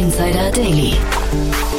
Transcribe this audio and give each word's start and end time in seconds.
Insider 0.00 0.50
Daily. 0.52 0.94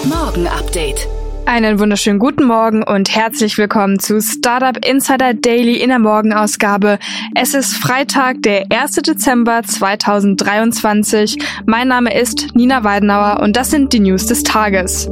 Morgen 0.08 0.46
Update. 0.46 1.08
Einen 1.48 1.80
wunderschönen 1.80 2.20
guten 2.20 2.44
Morgen 2.44 2.84
und 2.84 3.16
herzlich 3.16 3.58
willkommen 3.58 3.98
zu 3.98 4.22
Startup 4.22 4.78
Insider 4.86 5.34
Daily 5.34 5.78
in 5.78 5.90
der 5.90 5.98
Morgenausgabe. 5.98 7.00
Es 7.34 7.56
ist 7.56 7.74
Freitag, 7.74 8.44
der 8.44 8.68
1. 8.70 8.98
Dezember 8.98 9.64
2023. 9.64 11.40
Mein 11.66 11.88
Name 11.88 12.16
ist 12.16 12.50
Nina 12.54 12.84
Weidenauer 12.84 13.40
und 13.42 13.56
das 13.56 13.72
sind 13.72 13.92
die 13.92 14.02
News 14.02 14.28
des 14.28 14.44
Tages. 14.44 15.10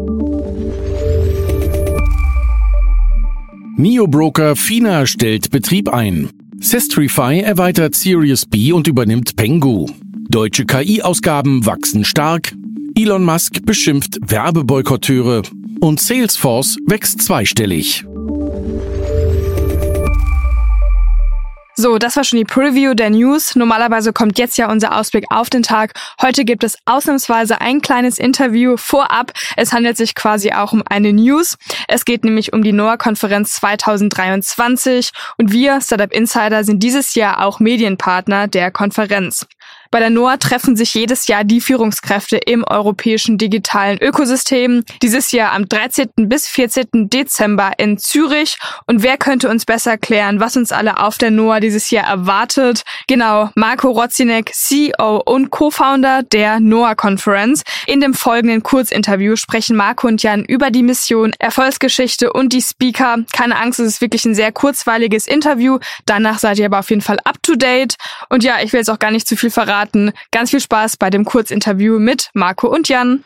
Neobroker 3.76 4.55
Fina 4.55 5.07
stellt 5.07 5.49
Betrieb 5.49 5.91
ein. 5.91 6.29
Sestrify 6.59 7.39
erweitert 7.39 7.95
Sirius 7.95 8.45
B 8.45 8.71
und 8.71 8.87
übernimmt 8.87 9.35
Pengu. 9.35 9.87
Deutsche 10.29 10.67
KI-Ausgaben 10.67 11.65
wachsen 11.65 12.05
stark. 12.05 12.53
Elon 13.02 13.23
Musk 13.23 13.66
beschimpft 13.66 14.17
Werbeboykotteure 14.20 15.44
und 15.80 16.02
Salesforce 16.02 16.76
wächst 16.85 17.21
zweistellig. 17.21 18.04
So, 21.77 21.98
das 21.98 22.18
war 22.18 22.26
schon 22.26 22.40
die 22.40 22.43
Preview 22.43 22.93
der 22.93 23.10
News. 23.10 23.55
Normalerweise 23.55 24.12
kommt 24.12 24.38
jetzt 24.38 24.57
ja 24.57 24.70
unser 24.70 24.98
Ausblick 24.98 25.23
auf 25.29 25.49
den 25.49 25.63
Tag. 25.63 25.93
Heute 26.21 26.43
gibt 26.43 26.65
es 26.65 26.77
ausnahmsweise 26.84 27.62
ein 27.62 27.79
kleines 27.79 28.20
Interview 28.20 28.76
vorab. 28.76 29.32
Es 29.55 29.71
handelt 29.71 29.95
sich 29.95 30.13
quasi 30.13 30.51
auch 30.51 30.73
um 30.73 30.84
eine 30.85 31.13
News. 31.13 31.57
Es 31.88 32.04
geht 32.04 32.26
nämlich 32.26 32.51
um 32.51 32.63
die 32.63 32.73
NOAA-Konferenz 32.73 33.54
2023 33.54 35.12
und 35.38 35.54
wir, 35.54 35.79
Startup 35.79 36.12
Insider, 36.12 36.66
sind 36.66 36.84
dieses 36.84 37.16
Jahr 37.16 37.45
auch 37.45 37.62
Medienpartner 37.62 38.49
der 38.49 38.71
Konferenz. 38.71 39.48
Bei 39.91 39.98
der 39.99 40.12
NOAA 40.12 40.37
treffen 40.37 40.76
sich 40.76 40.93
jedes 40.93 41.26
Jahr 41.26 41.43
die 41.43 41.62
Führungskräfte 41.62 42.37
im 42.37 42.63
europäischen 42.63 43.40
digitalen 43.40 43.98
Ökosystem. 43.99 44.84
Dieses 45.01 45.32
Jahr 45.32 45.54
am 45.54 45.68
13. 45.68 46.09
bis 46.15 46.48
14. 46.48 47.09
Dezember 47.09 47.71
in 47.79 47.98
Zürich. 47.98 48.60
Und 48.85 49.01
wer 49.01 49.17
könnte 49.17 49.49
uns 49.49 49.65
besser 49.65 49.98
klären, 49.98 50.40
was 50.40 50.55
uns 50.55 50.71
alle 50.71 50.99
auf 50.99 51.17
der 51.17 51.32
NOAA 51.32 51.60
dieses 51.60 51.90
Jahr 51.90 52.05
erwartet? 52.05 52.84
Genau, 53.07 53.49
Marco 53.55 53.90
Rozinek, 53.90 54.51
CEO 54.54 55.23
und 55.26 55.49
Co-Founder 55.49 56.21
der 56.21 56.60
NOAA 56.60 56.93
Conference. 56.93 57.63
In 57.87 57.99
dem 57.99 58.13
folgenden 58.13 58.62
Kurzinterview 58.62 59.37
sprechen 59.37 59.76
Marco 59.76 60.07
und 60.07 60.21
Jan 60.21 60.45
über 60.45 60.70
die 60.70 60.84
Mission, 60.84 61.34
Erfolgsgeschichte 61.40 62.32
und 62.32 62.54
die 62.54 62.62
Speaker. 62.62 63.17
Keine 63.32 63.57
Angst, 63.57 63.79
es 63.79 63.87
ist 63.87 64.01
wirklich 64.01 64.23
ein 64.25 64.35
sehr 64.35 64.51
kurzweiliges 64.51 65.25
Interview. 65.25 65.79
Danach 66.06 66.38
seid 66.38 66.59
ihr 66.59 66.67
aber 66.67 66.78
auf 66.78 66.91
jeden 66.91 67.01
Fall 67.01 67.17
up 67.23 67.41
to 67.41 67.56
date. 67.56 67.95
Und 68.29 68.44
ja, 68.44 68.57
ich 68.62 68.72
will 68.72 68.81
jetzt 68.81 68.91
auch 68.91 69.00
gar 69.00 69.09
nicht 69.09 69.28
zu 69.28 69.35
viel 69.35 69.50
verraten 69.50 69.78
verraten. 69.80 70.12
Ganz 70.31 70.52
viel 70.52 70.59
Spaß 70.59 70.97
bei 70.97 71.09
dem 71.09 71.25
Kurzinterview 71.25 72.00
mit 72.00 72.30
Marco 72.34 72.68
und 72.68 72.90
Jan. 72.90 73.24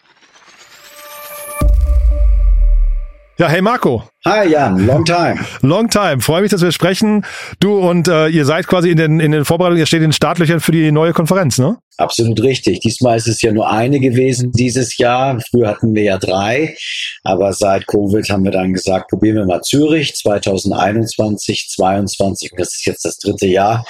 Ja, 3.39 3.47
hey 3.47 3.63
Marco. 3.63 4.03
Hi 4.25 4.47
Jan, 4.47 4.85
long 4.85 5.03
time. 5.05 5.39
Long 5.61 5.89
time. 5.89 6.21
Freue 6.21 6.43
mich, 6.43 6.51
dass 6.51 6.61
wir 6.61 6.71
sprechen. 6.71 7.25
Du 7.59 7.79
und 7.79 8.07
äh, 8.07 8.27
ihr 8.27 8.45
seid 8.45 8.67
quasi 8.67 8.91
in 8.91 8.97
den, 8.97 9.19
in 9.19 9.31
den 9.31 9.43
Vorbereitungen, 9.43 9.79
ihr 9.79 9.87
steht 9.87 10.01
in 10.01 10.09
den 10.09 10.13
Startlöchern 10.13 10.59
für 10.59 10.71
die 10.71 10.91
neue 10.91 11.13
Konferenz, 11.13 11.57
ne? 11.57 11.77
Absolut 11.97 12.43
richtig. 12.43 12.81
Diesmal 12.81 13.17
ist 13.17 13.27
es 13.27 13.41
ja 13.41 13.51
nur 13.51 13.71
eine 13.71 13.99
gewesen 13.99 14.51
dieses 14.51 14.99
Jahr. 14.99 15.39
Früher 15.49 15.69
hatten 15.69 15.95
wir 15.95 16.03
ja 16.03 16.19
drei. 16.19 16.75
Aber 17.23 17.53
seit 17.53 17.87
Covid 17.87 18.29
haben 18.29 18.43
wir 18.43 18.51
dann 18.51 18.71
gesagt, 18.71 19.09
probieren 19.09 19.37
wir 19.37 19.45
mal 19.47 19.61
Zürich 19.61 20.15
2021, 20.15 21.69
2022. 21.69 22.51
Das 22.55 22.75
ist 22.75 22.85
jetzt 22.85 23.03
das 23.03 23.17
dritte 23.17 23.47
Jahr. 23.47 23.83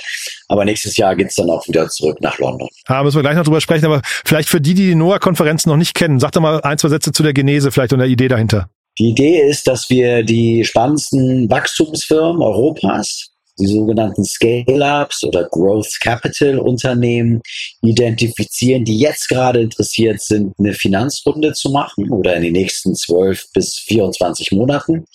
Aber 0.47 0.63
nächstes 0.63 0.95
Jahr 0.95 1.17
geht's 1.17 1.35
dann 1.35 1.49
auch 1.49 1.67
wieder 1.67 1.89
zurück 1.89 2.19
nach 2.21 2.39
London. 2.39 2.69
Ja, 2.87 3.03
müssen 3.03 3.17
wir 3.17 3.23
gleich 3.23 3.35
noch 3.35 3.43
drüber 3.43 3.61
sprechen. 3.61 3.85
Aber 3.85 4.01
vielleicht 4.23 4.47
für 4.47 4.61
die, 4.61 4.73
die 4.73 4.87
die 4.87 4.95
NOAA-Konferenz 4.95 5.65
noch 5.65 5.77
nicht 5.77 5.95
kennen, 5.95 6.21
sag 6.21 6.31
doch 6.31 6.41
mal 6.41 6.61
ein, 6.61 6.77
zwei 6.77 6.89
Sätze 6.89 7.11
zu 7.11 7.23
der 7.23 7.33
Genese 7.33 7.71
vielleicht 7.73 7.91
und 7.91 7.99
der 7.99 8.07
Idee 8.07 8.29
dahinter. 8.29 8.69
Die 8.99 9.09
Idee 9.09 9.41
ist, 9.41 9.67
dass 9.67 9.89
wir 9.89 10.23
die 10.23 10.63
spannendsten 10.63 11.49
Wachstumsfirmen 11.49 12.41
Europas, 12.41 13.29
die 13.59 13.67
sogenannten 13.67 14.23
Scale-Ups 14.23 15.23
oder 15.23 15.47
Growth 15.49 15.99
Capital 15.99 16.59
Unternehmen 16.59 17.41
identifizieren, 17.81 18.83
die 18.83 18.97
jetzt 18.97 19.29
gerade 19.29 19.61
interessiert 19.61 20.21
sind, 20.21 20.53
eine 20.57 20.73
Finanzrunde 20.73 21.53
zu 21.53 21.69
machen 21.69 22.11
oder 22.11 22.35
in 22.35 22.43
den 22.43 22.53
nächsten 22.53 22.95
12 22.95 23.51
bis 23.53 23.77
24 23.77 24.51
Monaten. 24.51 25.05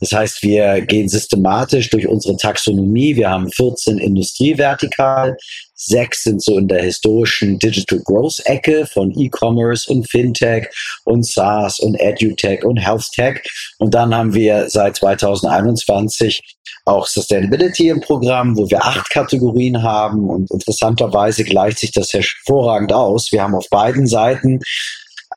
Das 0.00 0.12
heißt, 0.12 0.42
wir 0.42 0.80
gehen 0.80 1.08
systematisch 1.08 1.90
durch 1.90 2.08
unsere 2.08 2.36
Taxonomie. 2.36 3.16
Wir 3.16 3.30
haben 3.30 3.50
14 3.50 3.98
Industrievertikal. 3.98 5.36
Sechs 5.74 6.24
sind 6.24 6.42
so 6.42 6.58
in 6.58 6.68
der 6.68 6.82
historischen 6.82 7.58
Digital 7.58 8.00
Growth 8.00 8.40
Ecke 8.44 8.86
von 8.86 9.12
E-Commerce 9.18 9.90
und 9.90 10.10
Fintech 10.10 10.68
und 11.04 11.26
SaaS 11.26 11.80
und 11.80 11.98
EduTech 12.00 12.64
und 12.64 12.78
HealthTech. 12.78 13.42
Und 13.78 13.94
dann 13.94 14.14
haben 14.14 14.34
wir 14.34 14.68
seit 14.68 14.96
2021 14.96 16.42
auch 16.84 17.06
Sustainability 17.06 17.88
im 17.88 18.00
Programm, 18.00 18.56
wo 18.56 18.68
wir 18.68 18.84
acht 18.84 19.08
Kategorien 19.10 19.82
haben. 19.82 20.28
Und 20.28 20.50
interessanterweise 20.50 21.44
gleicht 21.44 21.78
sich 21.78 21.92
das 21.92 22.12
hervorragend 22.12 22.92
aus. 22.92 23.32
Wir 23.32 23.42
haben 23.42 23.54
auf 23.54 23.68
beiden 23.70 24.06
Seiten 24.06 24.60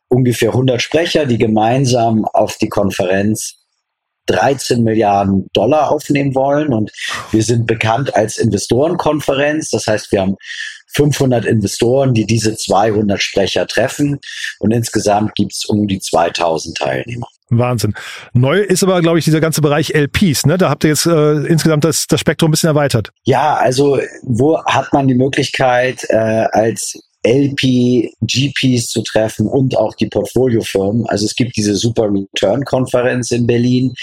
ungefähr 0.08 0.50
100 0.50 0.82
Sprecher, 0.82 1.26
die 1.26 1.38
gemeinsam 1.38 2.26
auf 2.26 2.58
die 2.58 2.70
Konferenz 2.70 3.63
13 4.28 4.84
Milliarden 4.84 5.48
Dollar 5.54 5.92
aufnehmen 5.92 6.36
wollen. 6.36 6.74
Und 6.74 6.92
wir 7.32 7.44
sind 7.44 7.68
bekannt 7.68 8.16
als 8.16 8.38
Investorenkonferenz. 8.38 9.70
Das 9.70 9.88
heißt, 9.88 10.12
wir 10.12 10.22
haben 10.22 10.36
500 10.96 11.46
Investoren, 11.46 12.14
die 12.14 12.26
diese 12.26 12.56
200 12.56 13.22
Sprecher 13.22 13.68
treffen. 13.68 14.20
Und 14.60 14.72
insgesamt 14.72 15.36
gibt 15.36 15.54
es 15.54 15.66
um 15.66 15.88
die 15.88 16.00
2000 16.00 16.78
Teilnehmer. 16.78 17.28
Wahnsinn. 17.50 17.94
Neu 18.34 18.60
ist 18.60 18.84
aber, 18.84 19.02
glaube 19.02 19.20
ich, 19.20 19.26
dieser 19.26 19.42
ganze 19.42 19.62
Bereich 19.62 19.94
LPs. 19.94 20.46
Ne? 20.46 20.58
Da 20.58 20.70
habt 20.70 20.84
ihr 20.84 20.90
jetzt 20.90 21.06
äh, 21.06 21.46
insgesamt 21.46 21.84
das, 21.84 22.08
das 22.08 22.20
Spektrum 22.20 22.50
ein 22.50 22.52
bisschen 22.52 22.70
erweitert. 22.70 23.10
Ja, 23.24 23.56
also 23.56 24.00
wo 24.24 24.64
hat 24.66 24.92
man 24.94 25.08
die 25.08 25.16
Möglichkeit, 25.16 26.04
äh, 26.10 26.16
als 26.52 27.00
LP, 27.24 28.14
GPs 28.22 28.88
zu 28.88 29.02
treffen 29.02 29.48
und 29.48 29.78
auch 29.78 29.96
die 29.96 30.08
Portfoliofirmen. 30.08 31.06
Also 31.08 31.26
es 31.26 31.36
gibt 31.36 31.56
diese 31.56 31.76
Super 31.76 32.10
Return 32.12 32.66
Konferenz 32.66 33.32
in 33.32 33.48
Berlin 33.48 33.94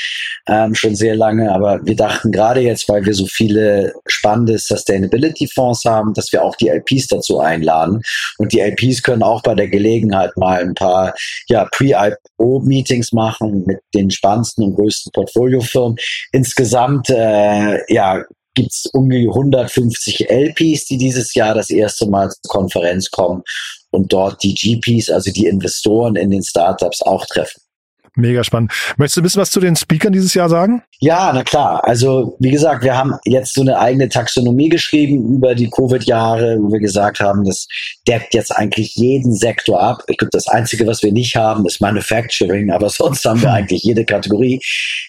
ähm, 0.48 0.74
schon 0.74 0.94
sehr 0.94 1.16
lange, 1.16 1.52
aber 1.52 1.84
wir 1.84 1.96
dachten 1.96 2.32
gerade 2.32 2.60
jetzt, 2.60 2.88
weil 2.88 3.04
wir 3.04 3.14
so 3.14 3.26
viele 3.26 3.92
spannende 4.06 4.58
Sustainability 4.58 5.48
Fonds 5.48 5.84
haben, 5.84 6.14
dass 6.14 6.32
wir 6.32 6.42
auch 6.42 6.56
die 6.56 6.68
LPs 6.68 7.08
dazu 7.08 7.40
einladen 7.40 8.00
und 8.38 8.52
die 8.52 8.60
LPs 8.60 9.02
können 9.02 9.22
auch 9.22 9.42
bei 9.42 9.54
der 9.54 9.68
Gelegenheit 9.68 10.36
mal 10.36 10.60
ein 10.60 10.74
paar 10.74 11.14
ja, 11.48 11.66
Pre-IPO 11.72 12.60
Meetings 12.64 13.12
machen 13.12 13.64
mit 13.66 13.80
den 13.94 14.10
spannendsten 14.10 14.64
und 14.64 14.76
größten 14.76 15.12
Portfoliofirmen. 15.12 15.96
Insgesamt 16.32 17.10
äh, 17.10 17.92
ja 17.92 18.24
gibt 18.54 18.72
es 18.72 18.86
um 18.86 19.08
die 19.08 19.28
150 19.28 20.28
LPs, 20.30 20.86
die 20.86 20.98
dieses 20.98 21.34
Jahr 21.34 21.54
das 21.54 21.70
erste 21.70 22.06
Mal 22.06 22.30
zur 22.30 22.48
Konferenz 22.48 23.10
kommen 23.10 23.42
und 23.90 24.12
dort 24.12 24.42
die 24.42 24.54
GPs, 24.54 25.10
also 25.10 25.30
die 25.30 25.46
Investoren 25.46 26.16
in 26.16 26.30
den 26.30 26.42
Startups 26.42 27.02
auch 27.02 27.26
treffen. 27.26 27.60
Mega 28.16 28.44
spannend. 28.44 28.72
Möchtest 28.96 29.16
du 29.16 29.20
ein 29.20 29.24
bisschen 29.24 29.42
was 29.42 29.50
zu 29.50 29.60
den 29.60 29.76
Speakern 29.76 30.12
dieses 30.12 30.34
Jahr 30.34 30.48
sagen? 30.48 30.82
Ja, 30.98 31.32
na 31.32 31.44
klar. 31.44 31.82
Also 31.84 32.36
wie 32.40 32.50
gesagt, 32.50 32.84
wir 32.84 32.96
haben 32.96 33.14
jetzt 33.24 33.54
so 33.54 33.62
eine 33.62 33.78
eigene 33.78 34.08
Taxonomie 34.08 34.68
geschrieben 34.68 35.36
über 35.36 35.54
die 35.54 35.70
Covid-Jahre, 35.70 36.58
wo 36.60 36.72
wir 36.72 36.80
gesagt 36.80 37.20
haben, 37.20 37.44
das 37.44 37.66
deckt 38.06 38.34
jetzt 38.34 38.54
eigentlich 38.54 38.94
jeden 38.96 39.32
Sektor 39.32 39.80
ab. 39.80 40.02
Ich 40.08 40.18
glaube, 40.18 40.30
das 40.32 40.48
Einzige, 40.48 40.86
was 40.86 41.02
wir 41.02 41.12
nicht 41.12 41.36
haben, 41.36 41.66
ist 41.66 41.80
Manufacturing, 41.80 42.70
aber 42.70 42.88
sonst 42.90 43.24
haben 43.24 43.42
wir 43.42 43.52
eigentlich 43.52 43.82
jede 43.82 44.04
Kategorie. 44.04 44.60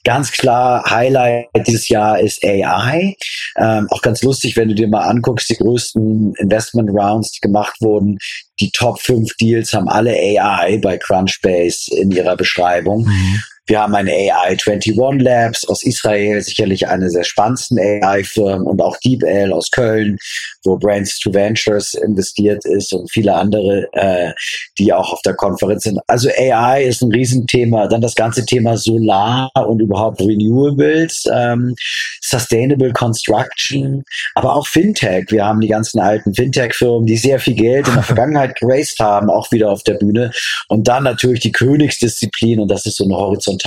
Ganz 0.04 0.32
klar, 0.32 0.84
Highlight 0.90 1.48
dieses 1.68 1.90
Jahr 1.90 2.20
ist 2.20 2.44
AI. 2.44 3.16
Ähm, 3.58 3.88
auch 3.90 4.02
ganz 4.02 4.22
lustig, 4.22 4.56
wenn 4.58 4.70
du 4.70 4.76
dir 4.76 4.88
mal 4.88 5.08
anguckst, 5.08 5.50
die 5.50 5.58
größten 5.58 6.36
Investment 6.36 6.90
Rounds, 6.92 7.32
die 7.32 7.42
gemacht 7.42 7.76
wurden, 7.82 8.18
die 8.60 8.72
Top 8.72 9.00
5 9.00 9.36
Deals 9.38 9.74
haben 9.74 9.90
alle 9.90 10.12
AI 10.12 10.78
bei 10.78 10.98
Crunchbase 10.98 11.96
in 11.96 12.12
ihrer 12.12 12.36
Beschreibung. 12.36 13.06
Mhm. 13.06 13.44
Wir 13.72 13.80
haben 13.80 13.96
ein 13.96 14.10
AI 14.10 14.50
21 14.50 14.98
Labs 15.20 15.66
aus 15.66 15.84
Israel, 15.84 16.42
sicherlich 16.42 16.90
eine 16.90 17.10
der 17.10 17.24
spannendsten 17.24 17.80
AI-Firmen 17.80 18.68
und 18.68 18.82
auch 18.82 18.98
DeepL 18.98 19.54
aus 19.54 19.72
Köln, 19.72 20.18
wo 20.66 20.76
Brains 20.76 21.18
to 21.20 21.34
Ventures 21.34 21.94
investiert 21.94 22.66
ist 22.66 22.92
und 22.92 23.10
viele 23.10 23.34
andere, 23.34 23.88
äh, 23.94 24.34
die 24.78 24.92
auch 24.92 25.14
auf 25.14 25.22
der 25.22 25.36
Konferenz 25.36 25.84
sind. 25.84 26.02
Also 26.08 26.28
AI 26.38 26.84
ist 26.84 27.02
ein 27.02 27.14
Riesenthema. 27.14 27.88
Dann 27.88 28.02
das 28.02 28.16
ganze 28.16 28.46
Thema 28.46 28.76
Solar 28.76 29.50
und 29.66 29.80
überhaupt 29.80 30.20
Renewables, 30.20 31.24
ähm, 31.34 31.74
Sustainable 32.20 32.92
Construction, 32.92 34.04
aber 34.36 34.54
auch 34.54 34.68
Fintech. 34.68 35.28
Wir 35.30 35.46
haben 35.46 35.62
die 35.62 35.70
ganzen 35.70 36.02
alten 36.02 36.34
Fintech-Firmen, 36.34 37.06
die 37.06 37.16
sehr 37.16 37.40
viel 37.40 37.56
Geld 37.56 37.88
in 37.88 37.94
der 37.94 38.04
Vergangenheit 38.12 38.60
geraced 38.60 39.00
haben, 39.00 39.30
auch 39.30 39.50
wieder 39.54 39.72
auf 39.72 39.84
der 39.84 39.94
Bühne. 39.94 40.32
Und 40.68 40.90
dann 40.90 41.04
natürlich 41.04 41.40
die 41.40 41.54
Königsdisziplin, 41.54 42.60
und 42.60 42.68
das 42.68 42.86
ist 42.86 42.98
so 42.98 43.06
eine 43.06 43.16
horizontale 43.16 43.61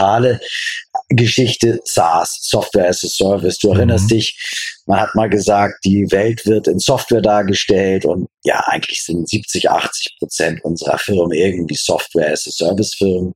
Geschichte, 1.08 1.80
SaaS, 1.84 2.38
Software 2.42 2.88
as 2.88 3.04
a 3.04 3.08
Service. 3.08 3.58
Du 3.58 3.70
erinnerst 3.70 4.04
mhm. 4.04 4.08
dich, 4.08 4.82
man 4.86 5.00
hat 5.00 5.14
mal 5.14 5.28
gesagt, 5.28 5.84
die 5.84 6.10
Welt 6.10 6.44
wird 6.46 6.68
in 6.68 6.78
Software 6.78 7.22
dargestellt 7.22 8.04
und 8.04 8.28
ja, 8.44 8.62
eigentlich 8.66 9.04
sind 9.04 9.28
70, 9.28 9.70
80 9.70 10.16
Prozent 10.18 10.64
unserer 10.64 10.98
Firmen 10.98 11.32
irgendwie 11.32 11.76
Software 11.76 12.32
as 12.32 12.46
a 12.46 12.50
Service 12.50 12.94
Firmen. 12.94 13.34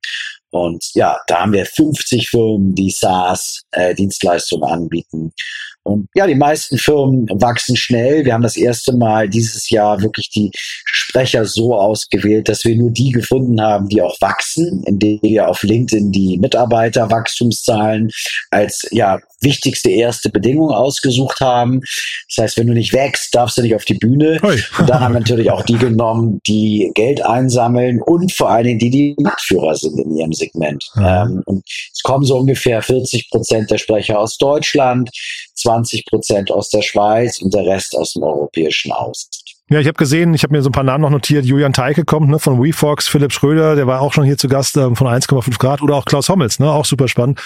Und 0.51 0.83
ja, 0.95 1.19
da 1.27 1.41
haben 1.41 1.53
wir 1.53 1.67
50 1.67 2.31
Firmen, 2.31 2.75
die 2.75 2.91
SaaS-Dienstleistungen 2.91 4.69
äh, 4.69 4.73
anbieten. 4.73 5.33
Und 5.85 6.09
ja, 6.15 6.27
die 6.27 6.35
meisten 6.35 6.79
Firmen 6.79 7.27
wachsen 7.41 7.77
schnell. 7.77 8.25
Wir 8.25 8.35
haben 8.35 8.43
das 8.43 8.57
erste 8.57 8.93
Mal 8.93 9.29
dieses 9.29 9.71
Jahr 9.71 10.03
wirklich 10.03 10.29
die 10.31 10.51
Sprecher 10.55 11.45
so 11.45 11.75
ausgewählt, 11.75 12.49
dass 12.49 12.65
wir 12.65 12.77
nur 12.77 12.91
die 12.91 13.11
gefunden 13.11 13.61
haben, 13.61 13.89
die 13.89 14.03
auch 14.03 14.17
wachsen, 14.21 14.83
indem 14.87 15.19
wir 15.23 15.49
auf 15.49 15.63
LinkedIn 15.63 16.13
die 16.13 16.39
Mitarbeiterwachstumszahlen 16.39 18.11
als 18.51 18.87
ja 18.91 19.19
wichtigste 19.41 19.91
erste 19.91 20.31
Bedingung 20.31 20.71
ausgesucht 20.71 21.41
haben. 21.41 21.81
Das 22.29 22.43
heißt, 22.43 22.59
wenn 22.59 22.67
du 22.67 22.75
nicht 22.75 22.93
wächst, 22.93 23.35
darfst 23.35 23.57
du 23.57 23.63
nicht 23.63 23.75
auf 23.75 23.85
die 23.85 23.95
Bühne. 23.95 24.41
Und 24.79 24.89
dann 24.89 25.01
haben 25.01 25.15
wir 25.15 25.21
natürlich 25.21 25.51
auch 25.51 25.63
die 25.63 25.79
genommen, 25.79 26.41
die 26.47 26.91
Geld 26.95 27.25
einsammeln 27.25 28.03
und 28.03 28.33
vor 28.33 28.51
allen 28.51 28.65
Dingen 28.65 28.79
die, 28.79 28.91
die 28.91 29.15
Marktführer 29.19 29.75
sind 29.75 29.99
in 29.99 30.17
ihrem 30.17 30.33
Segment. 30.33 30.85
Mhm. 30.95 31.43
und 31.47 31.65
es 31.67 32.03
kommen 32.03 32.25
so 32.25 32.39
ungefähr 32.39 32.83
40 32.83 33.31
Prozent 33.31 33.71
der 33.71 33.79
Sprecher 33.79 34.19
aus 34.19 34.37
Deutschland, 34.39 35.11
20 35.59 36.07
Prozent 36.07 36.51
aus 36.51 36.71
der 36.71 36.83
Schweiz 36.83 37.41
und 37.41 37.53
der 37.55 37.67
Rest 37.67 37.97
aus 37.97 38.13
dem 38.13 38.23
europäischen 38.23 38.93
Ausland. 38.93 39.49
Ja, 39.71 39.81
ich 39.81 39.87
habe 39.87 39.99
gesehen, 39.99 40.33
ich 40.33 40.45
habe 40.45 40.55
mir 40.55 40.63
so 40.63 40.71
ein 40.71 40.73
paar 40.73 40.83
Namen 40.83 41.03
noch 41.03 41.11
notiert. 41.11 41.45
Julian 41.45 41.75
Teike 41.75 42.07
kommt 42.07 42.31
ne, 42.31 42.39
von 42.39 42.63
WeFox, 42.63 43.07
Philipp 43.07 43.33
Schröder, 43.33 43.77
der 43.77 43.87
war 43.87 44.01
auch 44.01 44.15
schon 44.15 44.25
hier 44.25 44.39
zu 44.39 44.49
Gast 44.49 44.79
ähm, 44.79 44.97
von 44.97 45.07
1,5 45.07 45.59
Grad 45.59 45.83
oder 45.83 45.95
auch 45.95 46.07
Klaus 46.07 46.31
Hommels, 46.31 46.59
ne, 46.59 46.73
auch 46.73 46.87
super 46.87 47.07
spannend. 47.07 47.39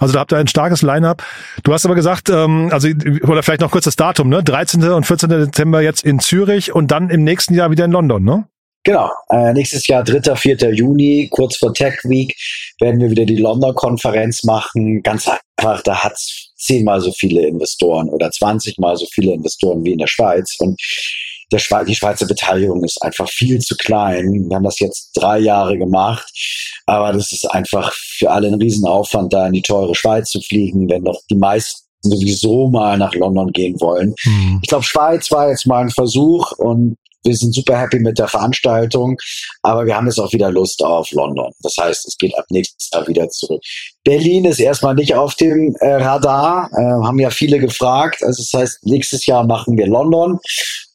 Also 0.00 0.14
da 0.14 0.20
habt 0.20 0.32
ihr 0.32 0.38
ein 0.38 0.48
starkes 0.48 0.80
Line-up. 0.80 1.22
Du 1.64 1.74
hast 1.74 1.84
aber 1.84 1.94
gesagt, 1.94 2.30
ähm, 2.30 2.70
also 2.72 2.88
oder 3.24 3.42
vielleicht 3.42 3.60
noch 3.60 3.70
kurz 3.70 3.84
das 3.84 3.96
Datum, 3.96 4.30
ne, 4.30 4.42
13. 4.42 4.82
und 4.84 5.04
14. 5.04 5.28
Dezember 5.28 5.82
jetzt 5.82 6.02
in 6.02 6.18
Zürich 6.18 6.74
und 6.74 6.90
dann 6.90 7.10
im 7.10 7.24
nächsten 7.24 7.52
Jahr 7.52 7.70
wieder 7.70 7.84
in 7.84 7.92
London, 7.92 8.24
ne? 8.24 8.46
Genau, 8.86 9.10
äh, 9.30 9.52
nächstes 9.52 9.88
Jahr 9.88 10.04
3., 10.04 10.36
4. 10.36 10.72
Juni, 10.72 11.26
kurz 11.28 11.56
vor 11.56 11.74
Tech 11.74 11.98
Week, 12.04 12.32
werden 12.78 13.00
wir 13.00 13.10
wieder 13.10 13.24
die 13.24 13.34
London-Konferenz 13.34 14.44
machen. 14.44 15.02
Ganz 15.02 15.28
einfach, 15.28 15.82
da 15.82 16.04
hat's 16.04 16.52
zehnmal 16.56 17.00
so 17.00 17.10
viele 17.10 17.48
Investoren 17.48 18.08
oder 18.08 18.30
20 18.30 18.78
mal 18.78 18.96
so 18.96 19.04
viele 19.12 19.32
Investoren 19.32 19.84
wie 19.84 19.90
in 19.90 19.98
der 19.98 20.06
Schweiz. 20.06 20.54
Und 20.60 20.80
der 21.50 21.58
Schwe 21.58 21.84
die 21.84 21.96
Schweizer 21.96 22.28
Beteiligung 22.28 22.84
ist 22.84 23.02
einfach 23.02 23.28
viel 23.28 23.58
zu 23.58 23.74
klein. 23.76 24.46
Wir 24.48 24.54
haben 24.54 24.62
das 24.62 24.78
jetzt 24.78 25.10
drei 25.16 25.40
Jahre 25.40 25.76
gemacht, 25.76 26.24
aber 26.86 27.12
das 27.12 27.32
ist 27.32 27.44
einfach 27.44 27.92
für 27.92 28.30
alle 28.30 28.46
ein 28.46 28.54
Riesenaufwand, 28.54 29.32
da 29.32 29.48
in 29.48 29.54
die 29.54 29.62
teure 29.62 29.96
Schweiz 29.96 30.30
zu 30.30 30.40
fliegen, 30.40 30.88
wenn 30.88 31.02
doch 31.02 31.20
die 31.28 31.34
meisten 31.34 31.82
sowieso 32.02 32.68
mal 32.68 32.96
nach 32.96 33.16
London 33.16 33.50
gehen 33.50 33.80
wollen. 33.80 34.14
Mhm. 34.24 34.60
Ich 34.62 34.68
glaube, 34.68 34.84
Schweiz 34.84 35.32
war 35.32 35.50
jetzt 35.50 35.66
mal 35.66 35.80
ein 35.80 35.90
Versuch 35.90 36.52
und 36.52 36.96
wir 37.26 37.36
sind 37.36 37.54
super 37.54 37.78
happy 37.78 37.98
mit 37.98 38.18
der 38.18 38.28
Veranstaltung, 38.28 39.16
aber 39.62 39.86
wir 39.86 39.96
haben 39.96 40.06
jetzt 40.06 40.18
auch 40.18 40.32
wieder 40.32 40.50
Lust 40.50 40.82
auf 40.82 41.10
London. 41.12 41.52
Das 41.60 41.74
heißt, 41.78 42.06
es 42.06 42.16
geht 42.16 42.36
ab 42.38 42.46
nächstes 42.50 42.90
Jahr 42.92 43.06
wieder 43.06 43.28
zurück. 43.28 43.62
Berlin 44.04 44.44
ist 44.44 44.60
erstmal 44.60 44.94
nicht 44.94 45.14
auf 45.14 45.34
dem 45.34 45.74
äh, 45.80 45.94
Radar, 45.94 46.70
äh, 46.72 47.06
haben 47.06 47.18
ja 47.18 47.30
viele 47.30 47.58
gefragt. 47.58 48.22
Also 48.22 48.42
das 48.42 48.60
heißt, 48.60 48.86
nächstes 48.86 49.26
Jahr 49.26 49.44
machen 49.44 49.76
wir 49.76 49.86
London 49.86 50.38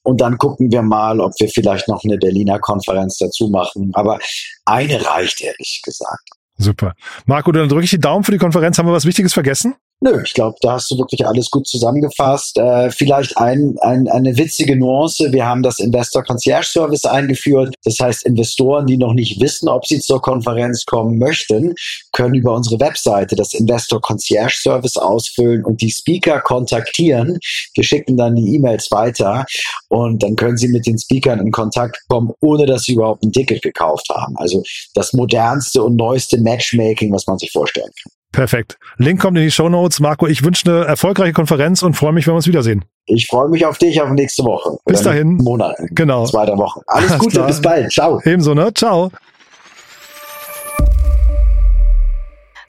und 0.03 0.21
dann 0.21 0.37
gucken 0.37 0.71
wir 0.71 0.81
mal, 0.81 1.19
ob 1.19 1.33
wir 1.39 1.49
vielleicht 1.49 1.87
noch 1.87 2.03
eine 2.03 2.17
Berliner 2.17 2.59
Konferenz 2.59 3.17
dazu 3.17 3.49
machen. 3.49 3.91
Aber 3.93 4.19
eine 4.65 5.05
reicht 5.05 5.41
ehrlich 5.41 5.81
gesagt. 5.83 6.29
Super. 6.57 6.93
Marco, 7.25 7.51
dann 7.51 7.69
drücke 7.69 7.85
ich 7.85 7.89
die 7.89 7.99
Daumen 7.99 8.23
für 8.23 8.31
die 8.31 8.37
Konferenz. 8.37 8.77
Haben 8.77 8.87
wir 8.87 8.93
was 8.93 9.05
Wichtiges 9.05 9.33
vergessen? 9.33 9.75
Nö, 10.03 10.19
ich 10.25 10.33
glaube, 10.33 10.57
da 10.61 10.73
hast 10.73 10.89
du 10.89 10.97
wirklich 10.97 11.27
alles 11.27 11.51
gut 11.51 11.67
zusammengefasst. 11.67 12.57
Äh, 12.57 12.89
vielleicht 12.89 13.37
ein, 13.37 13.75
ein, 13.81 14.07
eine 14.07 14.35
witzige 14.35 14.75
Nuance. 14.75 15.31
Wir 15.31 15.45
haben 15.45 15.61
das 15.61 15.77
Investor 15.77 16.23
Concierge 16.23 16.65
Service 16.65 17.05
eingeführt. 17.05 17.75
Das 17.83 17.99
heißt, 17.99 18.25
Investoren, 18.25 18.87
die 18.87 18.97
noch 18.97 19.13
nicht 19.13 19.39
wissen, 19.39 19.69
ob 19.69 19.85
sie 19.85 19.99
zur 19.99 20.19
Konferenz 20.19 20.85
kommen 20.85 21.19
möchten, 21.19 21.75
können 22.13 22.33
über 22.33 22.55
unsere 22.55 22.79
Webseite 22.79 23.35
das 23.35 23.53
Investor 23.53 24.01
Concierge 24.01 24.57
Service 24.59 24.97
ausfüllen 24.97 25.63
und 25.63 25.81
die 25.81 25.91
Speaker 25.91 26.41
kontaktieren. 26.41 27.37
Wir 27.75 27.83
schicken 27.83 28.17
dann 28.17 28.35
die 28.35 28.55
E-Mails 28.55 28.89
weiter 28.89 29.45
und 29.89 30.23
dann 30.23 30.35
können 30.35 30.57
sie 30.57 30.69
mit 30.69 30.87
den 30.87 30.97
Speakern 30.97 31.39
in 31.39 31.51
Kontakt 31.51 31.99
kommen, 32.09 32.31
ohne 32.39 32.65
dass 32.65 32.85
sie 32.85 32.93
überhaupt 32.93 33.23
ein 33.23 33.31
Ticket 33.31 33.61
gekauft 33.61 34.07
haben. 34.09 34.35
Also 34.37 34.63
das 34.95 35.13
modernste 35.13 35.83
und 35.83 35.95
neueste 35.95 36.41
Matchmaking, 36.41 37.13
was 37.13 37.27
man 37.27 37.37
sich 37.37 37.51
vorstellen 37.51 37.91
kann. 38.01 38.20
Perfekt. 38.31 38.77
Link 38.97 39.21
kommt 39.21 39.37
in 39.37 39.43
die 39.43 39.51
Show 39.51 39.67
Notes. 39.67 39.99
Marco, 39.99 40.25
ich 40.25 40.43
wünsche 40.43 40.69
eine 40.71 40.85
erfolgreiche 40.85 41.33
Konferenz 41.33 41.83
und 41.83 41.95
freue 41.95 42.13
mich, 42.13 42.25
wenn 42.27 42.33
wir 42.33 42.37
uns 42.37 42.47
wiedersehen. 42.47 42.85
Ich 43.05 43.27
freue 43.27 43.49
mich 43.49 43.65
auf 43.65 43.77
dich 43.77 44.01
auf 44.01 44.09
nächste 44.11 44.43
Woche. 44.43 44.77
Bis 44.85 45.01
dahin. 45.01 45.35
Monat. 45.35 45.75
Genau. 45.91 46.25
Zweiter 46.25 46.57
Woche. 46.57 46.81
Alles, 46.87 47.11
Alles 47.11 47.21
Gute, 47.21 47.35
klar. 47.35 47.47
bis 47.47 47.61
bald. 47.61 47.91
Ciao. 47.91 48.21
Ebenso, 48.23 48.53
ne? 48.53 48.73
Ciao. 48.73 49.11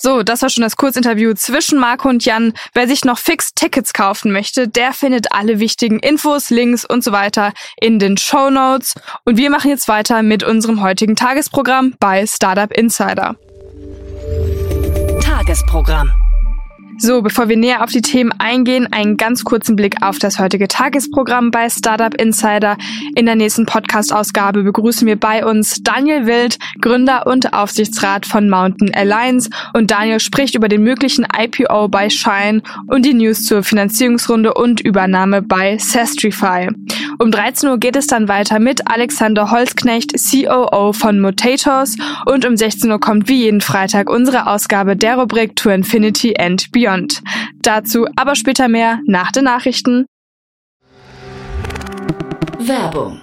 So, 0.04 0.24
das 0.24 0.42
war 0.42 0.50
schon 0.50 0.62
das 0.62 0.76
Kurzinterview 0.76 1.34
zwischen 1.34 1.78
Marco 1.78 2.08
und 2.08 2.24
Jan. 2.24 2.54
Wer 2.74 2.88
sich 2.88 3.04
noch 3.04 3.18
fix 3.18 3.54
Tickets 3.54 3.92
kaufen 3.92 4.32
möchte, 4.32 4.66
der 4.66 4.92
findet 4.92 5.30
alle 5.30 5.60
wichtigen 5.60 6.00
Infos, 6.00 6.50
Links 6.50 6.84
und 6.84 7.04
so 7.04 7.12
weiter 7.12 7.52
in 7.80 8.00
den 8.00 8.16
Show 8.16 8.50
Notes. 8.50 8.94
Und 9.24 9.36
wir 9.36 9.48
machen 9.48 9.70
jetzt 9.70 9.86
weiter 9.86 10.24
mit 10.24 10.42
unserem 10.42 10.82
heutigen 10.82 11.14
Tagesprogramm 11.14 11.94
bei 12.00 12.26
Startup 12.26 12.72
Insider. 12.72 13.36
Tagesprogramm. 15.42 16.31
So, 17.04 17.20
bevor 17.20 17.48
wir 17.48 17.56
näher 17.56 17.82
auf 17.82 17.90
die 17.90 18.00
Themen 18.00 18.30
eingehen, 18.38 18.86
einen 18.92 19.16
ganz 19.16 19.42
kurzen 19.42 19.74
Blick 19.74 19.96
auf 20.02 20.20
das 20.20 20.38
heutige 20.38 20.68
Tagesprogramm 20.68 21.50
bei 21.50 21.68
Startup 21.68 22.14
Insider. 22.14 22.76
In 23.16 23.26
der 23.26 23.34
nächsten 23.34 23.66
Podcast-Ausgabe 23.66 24.62
begrüßen 24.62 25.04
wir 25.08 25.18
bei 25.18 25.44
uns 25.44 25.82
Daniel 25.82 26.26
Wild, 26.26 26.58
Gründer 26.80 27.26
und 27.26 27.54
Aufsichtsrat 27.54 28.24
von 28.24 28.48
Mountain 28.48 28.94
Alliance. 28.94 29.50
Und 29.74 29.90
Daniel 29.90 30.20
spricht 30.20 30.54
über 30.54 30.68
den 30.68 30.84
möglichen 30.84 31.26
IPO 31.36 31.88
bei 31.88 32.08
Shine 32.08 32.62
und 32.86 33.04
die 33.04 33.14
News 33.14 33.46
zur 33.46 33.64
Finanzierungsrunde 33.64 34.54
und 34.54 34.80
Übernahme 34.80 35.42
bei 35.42 35.78
Sestrify. 35.78 36.68
Um 37.18 37.32
13 37.32 37.68
Uhr 37.68 37.78
geht 37.78 37.96
es 37.96 38.06
dann 38.06 38.28
weiter 38.28 38.60
mit 38.60 38.88
Alexander 38.88 39.50
Holzknecht, 39.50 40.14
COO 40.14 40.92
von 40.92 41.18
Motators. 41.18 41.96
Und 42.26 42.46
um 42.46 42.56
16 42.56 42.92
Uhr 42.92 43.00
kommt 43.00 43.28
wie 43.28 43.42
jeden 43.42 43.60
Freitag 43.60 44.08
unsere 44.08 44.46
Ausgabe 44.46 44.94
der 44.94 45.16
Rubrik 45.16 45.56
To 45.56 45.70
Infinity 45.70 46.36
and 46.38 46.70
Beyond. 46.70 46.91
Beyond. 46.92 47.22
Dazu 47.62 48.06
aber 48.16 48.34
später 48.34 48.68
mehr 48.68 49.00
nach 49.06 49.32
den 49.32 49.44
Nachrichten. 49.44 50.06
Werbung 52.58 53.22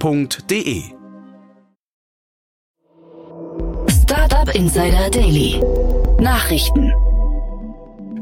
f.de. 0.00 0.82
Startup 3.88 4.54
Insider 4.54 5.10
Daily. 5.10 5.60
Nachrichten. 6.20 6.92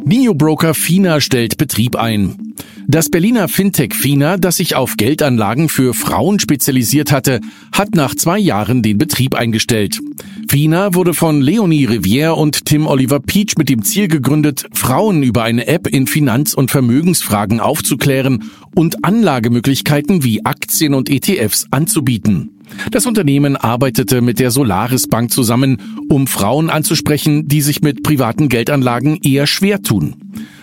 Neobroker 0.05 0.75
Fina 0.75 1.21
stellt 1.21 1.59
Betrieb 1.59 1.97
ein. 1.97 2.50
Das 2.91 3.09
Berliner 3.09 3.47
Fintech 3.47 3.95
Fina, 3.95 4.37
das 4.37 4.57
sich 4.57 4.75
auf 4.75 4.97
Geldanlagen 4.97 5.69
für 5.69 5.95
Frauen 5.95 6.41
spezialisiert 6.41 7.13
hatte, 7.13 7.41
hat 7.71 7.95
nach 7.95 8.17
zwei 8.17 8.37
Jahren 8.37 8.83
den 8.83 8.99
Betrieb 8.99 9.37
eingestellt. 9.37 10.01
Fina 10.49 10.93
wurde 10.93 11.15
von 11.15 11.41
Leonie 11.41 11.87
Rivière 11.87 12.31
und 12.31 12.65
Tim 12.65 12.89
Oliver 12.89 13.21
Peach 13.21 13.55
mit 13.57 13.69
dem 13.69 13.85
Ziel 13.85 14.09
gegründet, 14.09 14.67
Frauen 14.73 15.23
über 15.23 15.45
eine 15.45 15.69
App 15.69 15.87
in 15.87 16.09
Finanz- 16.09 16.53
und 16.53 16.73
Vermögensfragen 16.73 17.61
aufzuklären 17.61 18.51
und 18.75 19.05
Anlagemöglichkeiten 19.05 20.25
wie 20.25 20.45
Aktien 20.45 20.95
und 20.95 21.09
ETFs 21.09 21.67
anzubieten. 21.71 22.59
Das 22.91 23.07
Unternehmen 23.07 23.57
arbeitete 23.57 24.21
mit 24.21 24.41
der 24.41 24.51
Solaris 24.51 25.07
Bank 25.07 25.31
zusammen, 25.31 25.81
um 26.09 26.27
Frauen 26.27 26.71
anzusprechen, 26.71 27.47
die 27.47 27.61
sich 27.63 27.83
mit 27.83 28.03
privaten 28.03 28.49
Geldanlagen 28.49 29.17
eher 29.23 29.47
schwer 29.47 29.81
tun. 29.81 30.17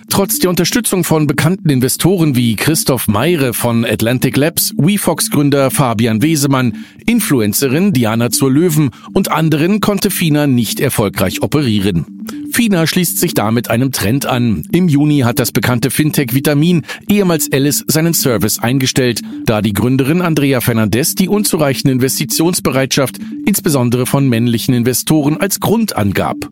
Trotz 0.10 0.40
der 0.40 0.50
Unterstützung 0.50 1.04
von 1.04 1.28
bekannten 1.28 1.70
Investoren 1.70 2.36
wie 2.36 2.56
Christoph 2.56 3.08
Meire 3.08 3.54
von 3.54 3.86
Atlantic 3.86 4.36
Labs, 4.38 4.74
WeFox-Gründer 4.78 5.70
Fabian 5.70 6.22
Wesemann, 6.22 6.86
Influencerin 7.06 7.94
Diana 7.94 8.32
zur 8.32 8.52
Löwen 8.52 8.92
und 9.14 9.32
anderen 9.32 9.80
konnte 9.82 10.10
Fina 10.10 10.48
nicht 10.48 10.80
erfolgreich 10.80 11.42
operieren. 11.42 12.06
Fina 12.52 12.88
schließt 12.88 13.20
sich 13.20 13.36
damit 13.36 13.70
einem 13.70 13.92
Trend 13.92 14.26
an. 14.26 14.64
Im 14.72 14.88
Juni 14.88 15.20
hat 15.20 15.38
das 15.38 15.52
bekannte 15.52 15.92
Fintech 15.92 16.34
Vitamin, 16.34 16.84
ehemals 17.08 17.52
Alice, 17.52 17.84
seinen 17.88 18.16
Service 18.16 18.58
eingestellt, 18.58 19.22
da 19.46 19.62
die 19.62 19.74
Gründerin 19.74 20.22
Andrea 20.22 20.62
Fernandez 20.62 21.14
die 21.14 21.30
unzureichende 21.30 21.92
Investitionsbereitschaft, 21.92 23.20
insbesondere 23.46 24.08
von 24.08 24.28
männlichen 24.28 24.74
Investoren, 24.74 25.38
als 25.38 25.60
Grund 25.60 25.96
angab. 25.96 26.50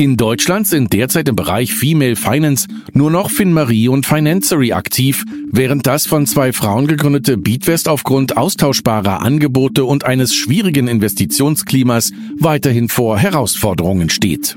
In 0.00 0.16
Deutschland 0.16 0.68
sind 0.68 0.92
derzeit 0.92 1.28
im 1.28 1.34
Bereich 1.34 1.74
Female 1.74 2.14
Finance 2.14 2.68
nur 2.92 3.10
noch 3.10 3.32
FinMarie 3.32 3.88
und 3.88 4.06
Financery 4.06 4.72
aktiv, 4.72 5.24
während 5.50 5.88
das 5.88 6.06
von 6.06 6.24
zwei 6.24 6.52
Frauen 6.52 6.86
gegründete 6.86 7.36
Beatwest 7.36 7.88
aufgrund 7.88 8.36
austauschbarer 8.36 9.22
Angebote 9.22 9.84
und 9.84 10.04
eines 10.04 10.36
schwierigen 10.36 10.86
Investitionsklimas 10.86 12.12
weiterhin 12.38 12.88
vor 12.88 13.18
Herausforderungen 13.18 14.08
steht. 14.08 14.56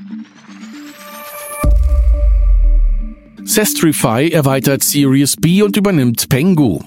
Sestrify 3.43 4.29
erweitert 4.29 4.83
Series 4.83 5.38
B 5.38 5.63
und 5.63 5.75
übernimmt 5.75 6.29
Pengu. 6.29 6.81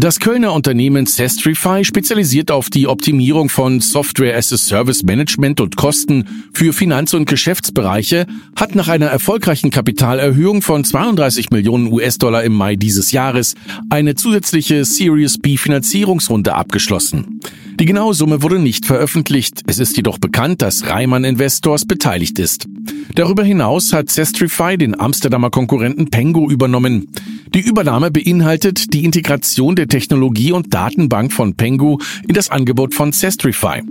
Das 0.00 0.18
Kölner 0.18 0.54
Unternehmen 0.54 1.04
Sestrify 1.04 1.84
spezialisiert 1.84 2.50
auf 2.50 2.70
die 2.70 2.88
Optimierung 2.88 3.50
von 3.50 3.80
Software 3.80 4.34
as 4.34 4.50
a 4.50 4.56
Service 4.56 5.02
Management 5.02 5.60
und 5.60 5.76
Kosten 5.76 6.48
für 6.54 6.72
Finanz- 6.72 7.12
und 7.12 7.26
Geschäftsbereiche, 7.26 8.26
hat 8.56 8.74
nach 8.74 8.88
einer 8.88 9.08
erfolgreichen 9.08 9.70
Kapitalerhöhung 9.70 10.62
von 10.62 10.84
32 10.84 11.50
Millionen 11.50 11.92
US-Dollar 11.92 12.44
im 12.44 12.54
Mai 12.54 12.76
dieses 12.76 13.12
Jahres 13.12 13.56
eine 13.90 14.14
zusätzliche 14.14 14.86
Series 14.86 15.36
B 15.36 15.58
Finanzierungsrunde 15.58 16.54
abgeschlossen. 16.54 17.40
Die 17.78 17.86
genaue 17.86 18.14
Summe 18.14 18.42
wurde 18.42 18.58
nicht 18.58 18.84
veröffentlicht. 18.84 19.62
Es 19.66 19.78
ist 19.78 19.96
jedoch 19.96 20.18
bekannt, 20.18 20.62
dass 20.62 20.86
Reimann 20.86 21.24
Investors 21.24 21.84
beteiligt 21.84 22.38
ist. 22.38 22.66
Darüber 23.14 23.42
hinaus 23.42 23.92
hat 23.92 24.10
Sestrify 24.10 24.76
den 24.76 24.98
Amsterdamer 24.98 25.50
Konkurrenten 25.50 26.10
Pengo 26.10 26.50
übernommen. 26.50 27.08
Die 27.54 27.60
Übernahme 27.60 28.10
beinhaltet 28.10 28.92
die 28.94 29.04
Integration 29.04 29.76
der 29.76 29.88
Technologie 29.88 30.52
und 30.52 30.72
Datenbank 30.72 31.32
von 31.32 31.54
Pengu 31.54 31.98
in 32.28 32.34
das 32.34 32.50
Angebot 32.50 32.94
von 32.94 33.12
Sestrify. 33.12 33.82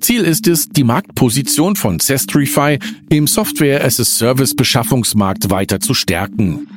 Ziel 0.00 0.22
ist 0.22 0.46
es, 0.46 0.68
die 0.68 0.84
Marktposition 0.84 1.76
von 1.76 2.00
Sestrify 2.00 2.78
im 3.08 3.26
Software 3.26 3.84
as 3.84 3.98
a 3.98 4.04
Service 4.04 4.54
Beschaffungsmarkt 4.54 5.50
weiter 5.50 5.80
zu 5.80 5.94
stärken. 5.94 6.68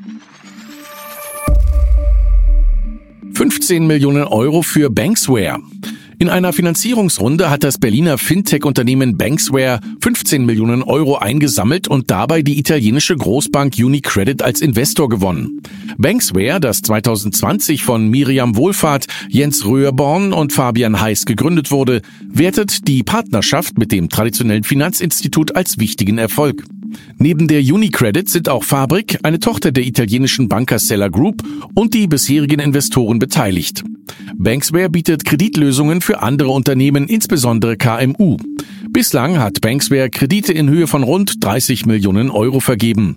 15 3.34 3.88
Millionen 3.88 4.24
Euro 4.24 4.62
für 4.62 4.90
Banksware. 4.90 5.60
In 6.22 6.30
einer 6.30 6.54
Finanzierungsrunde 6.54 7.50
hat 7.50 7.64
das 7.64 7.80
Berliner 7.80 8.20
Fintech-Unternehmen 8.20 9.18
Banksware 9.18 9.80
15 10.02 10.46
Millionen 10.46 10.84
Euro 10.84 11.18
eingesammelt 11.18 11.88
und 11.88 12.12
dabei 12.12 12.44
die 12.44 12.60
italienische 12.60 13.16
Großbank 13.16 13.74
UniCredit 13.76 14.44
als 14.44 14.62
Investor 14.62 15.10
gewonnen. 15.10 15.64
Banksware, 15.98 16.60
das 16.60 16.84
2020 16.84 17.84
von 17.84 18.08
Miriam 18.08 18.56
Wohlfahrt, 18.56 19.08
Jens 19.30 19.66
Röhrborn 19.66 20.32
und 20.32 20.54
Fabian 20.54 21.02
Heiß 21.02 21.26
gegründet 21.26 21.72
wurde, 21.72 22.04
wertet 22.32 22.88
die 22.88 23.02
Partnerschaft 23.02 23.80
mit 23.80 23.92
dem 23.92 24.08
traditionellen 24.08 24.64
Finanzinstitut 24.64 25.56
als 25.56 25.80
wichtigen 25.80 26.20
Erfolg. 26.20 26.64
Neben 27.18 27.48
der 27.48 27.62
UniCredit 27.62 28.30
sind 28.30 28.50
auch 28.50 28.64
Fabrik, 28.64 29.20
eine 29.24 29.40
Tochter 29.40 29.72
der 29.72 29.86
italienischen 29.86 30.48
Banker 30.48 30.80
Seller 30.80 31.10
Group 31.10 31.44
und 31.74 31.94
die 31.94 32.08
bisherigen 32.08 32.60
Investoren 32.60 33.20
beteiligt. 33.20 33.84
Banksware 34.36 34.90
bietet 34.90 35.26
Kreditlösungen 35.26 36.02
für 36.02 36.22
andere 36.22 36.50
Unternehmen, 36.50 37.08
insbesondere 37.08 37.78
KMU. 37.78 38.38
Bislang 38.90 39.40
hat 39.40 39.62
Banksware 39.62 40.10
Kredite 40.10 40.52
in 40.52 40.70
Höhe 40.70 40.88
von 40.88 41.04
rund 41.04 41.44
30 41.44 41.86
Millionen 41.86 42.30
Euro 42.30 42.60
vergeben. 42.60 43.16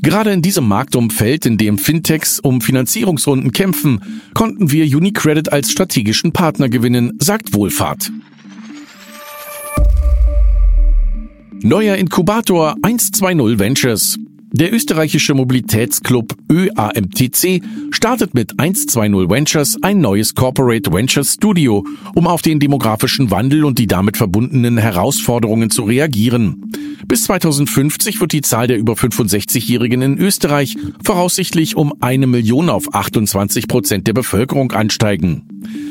Gerade 0.00 0.30
in 0.30 0.42
diesem 0.42 0.68
Marktumfeld, 0.68 1.44
in 1.44 1.58
dem 1.58 1.76
Fintechs 1.76 2.38
um 2.38 2.60
Finanzierungsrunden 2.60 3.52
kämpfen, 3.52 4.00
konnten 4.34 4.70
wir 4.70 4.84
UniCredit 4.84 5.52
als 5.52 5.72
strategischen 5.72 6.32
Partner 6.32 6.68
gewinnen, 6.68 7.14
sagt 7.18 7.52
Wohlfahrt. 7.52 8.12
Neuer 11.62 11.96
Inkubator 11.96 12.76
120 12.82 13.56
Ventures. 13.56 14.16
Der 14.50 14.72
österreichische 14.72 15.34
Mobilitätsclub 15.34 16.34
ÖAMTC 16.50 17.62
startet 17.90 18.32
mit 18.32 18.58
120 18.58 19.28
Ventures 19.28 19.76
ein 19.82 20.00
neues 20.00 20.34
Corporate 20.34 20.90
Ventures 20.90 21.34
Studio, 21.34 21.84
um 22.14 22.26
auf 22.26 22.40
den 22.40 22.58
demografischen 22.58 23.30
Wandel 23.30 23.64
und 23.64 23.78
die 23.78 23.86
damit 23.86 24.16
verbundenen 24.16 24.78
Herausforderungen 24.78 25.68
zu 25.68 25.82
reagieren. 25.82 26.72
Bis 27.06 27.24
2050 27.24 28.20
wird 28.20 28.32
die 28.32 28.40
Zahl 28.40 28.66
der 28.66 28.78
über 28.78 28.94
65-Jährigen 28.94 30.00
in 30.00 30.18
Österreich 30.18 30.76
voraussichtlich 31.04 31.76
um 31.76 31.92
eine 32.00 32.26
Million 32.26 32.70
auf 32.70 32.94
28 32.94 33.68
Prozent 33.68 34.06
der 34.06 34.14
Bevölkerung 34.14 34.72
ansteigen. 34.72 35.42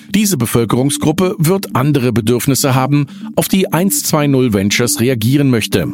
Diese 0.10 0.38
Bevölkerungsgruppe 0.38 1.36
wird 1.38 1.76
andere 1.76 2.12
Bedürfnisse 2.12 2.74
haben, 2.74 3.06
auf 3.36 3.48
die 3.48 3.72
120 3.72 4.54
Ventures 4.54 5.00
reagieren 5.00 5.50
möchte. 5.50 5.92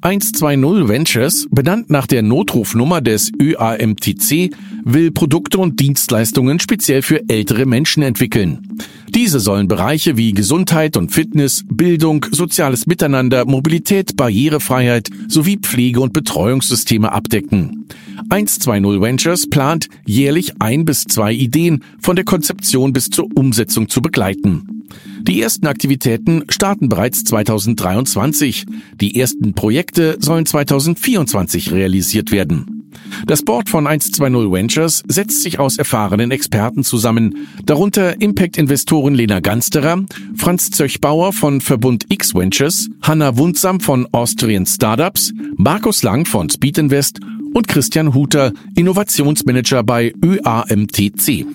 120 0.00 0.88
Ventures, 0.88 1.48
benannt 1.50 1.90
nach 1.90 2.06
der 2.06 2.22
Notrufnummer 2.22 3.00
des 3.00 3.32
ÖAMTC, 3.40 4.50
will 4.84 5.10
Produkte 5.10 5.58
und 5.58 5.80
Dienstleistungen 5.80 6.60
speziell 6.60 7.02
für 7.02 7.28
ältere 7.28 7.66
Menschen 7.66 8.02
entwickeln. 8.02 8.78
Diese 9.14 9.40
sollen 9.40 9.68
Bereiche 9.68 10.16
wie 10.16 10.32
Gesundheit 10.32 10.96
und 10.96 11.12
Fitness, 11.12 11.64
Bildung, 11.68 12.26
soziales 12.30 12.86
Miteinander, 12.86 13.46
Mobilität, 13.46 14.16
Barrierefreiheit 14.16 15.08
sowie 15.28 15.56
Pflege- 15.56 16.00
und 16.00 16.12
Betreuungssysteme 16.12 17.10
abdecken. 17.10 17.86
120 18.28 19.00
Ventures 19.00 19.48
plant, 19.48 19.88
jährlich 20.06 20.60
ein 20.60 20.84
bis 20.84 21.04
zwei 21.04 21.32
Ideen 21.32 21.84
von 22.00 22.16
der 22.16 22.24
Konzeption 22.24 22.92
bis 22.92 23.10
zur 23.10 23.28
Umsetzung 23.34 23.88
zu 23.88 24.02
begleiten. 24.02 24.84
Die 25.22 25.40
ersten 25.40 25.66
Aktivitäten 25.66 26.44
starten 26.48 26.88
bereits 26.88 27.24
2023. 27.24 28.66
Die 29.00 29.18
ersten 29.18 29.54
Projekte 29.54 30.16
sollen 30.20 30.46
2024 30.46 31.72
realisiert 31.72 32.30
werden. 32.30 32.77
Das 33.26 33.42
Board 33.42 33.68
von 33.68 33.86
120 33.86 34.52
Ventures 34.52 35.02
setzt 35.08 35.42
sich 35.42 35.58
aus 35.58 35.78
erfahrenen 35.78 36.30
Experten 36.30 36.84
zusammen, 36.84 37.48
darunter 37.64 38.20
Impact-Investoren 38.20 39.14
Lena 39.14 39.40
Gansterer, 39.40 40.04
Franz 40.36 40.70
Zöchbauer 40.70 41.32
von 41.32 41.60
Verbund 41.60 42.06
X 42.08 42.34
Ventures, 42.34 42.88
Hanna 43.02 43.36
Wundsam 43.36 43.80
von 43.80 44.06
Austrian 44.12 44.66
Startups, 44.66 45.32
Markus 45.56 46.02
Lang 46.02 46.26
von 46.26 46.48
Speed 46.50 46.78
Invest 46.78 47.20
und 47.54 47.68
Christian 47.68 48.14
Huter, 48.14 48.52
Innovationsmanager 48.74 49.82
bei 49.82 50.12
ÖAMTC. 50.24 51.46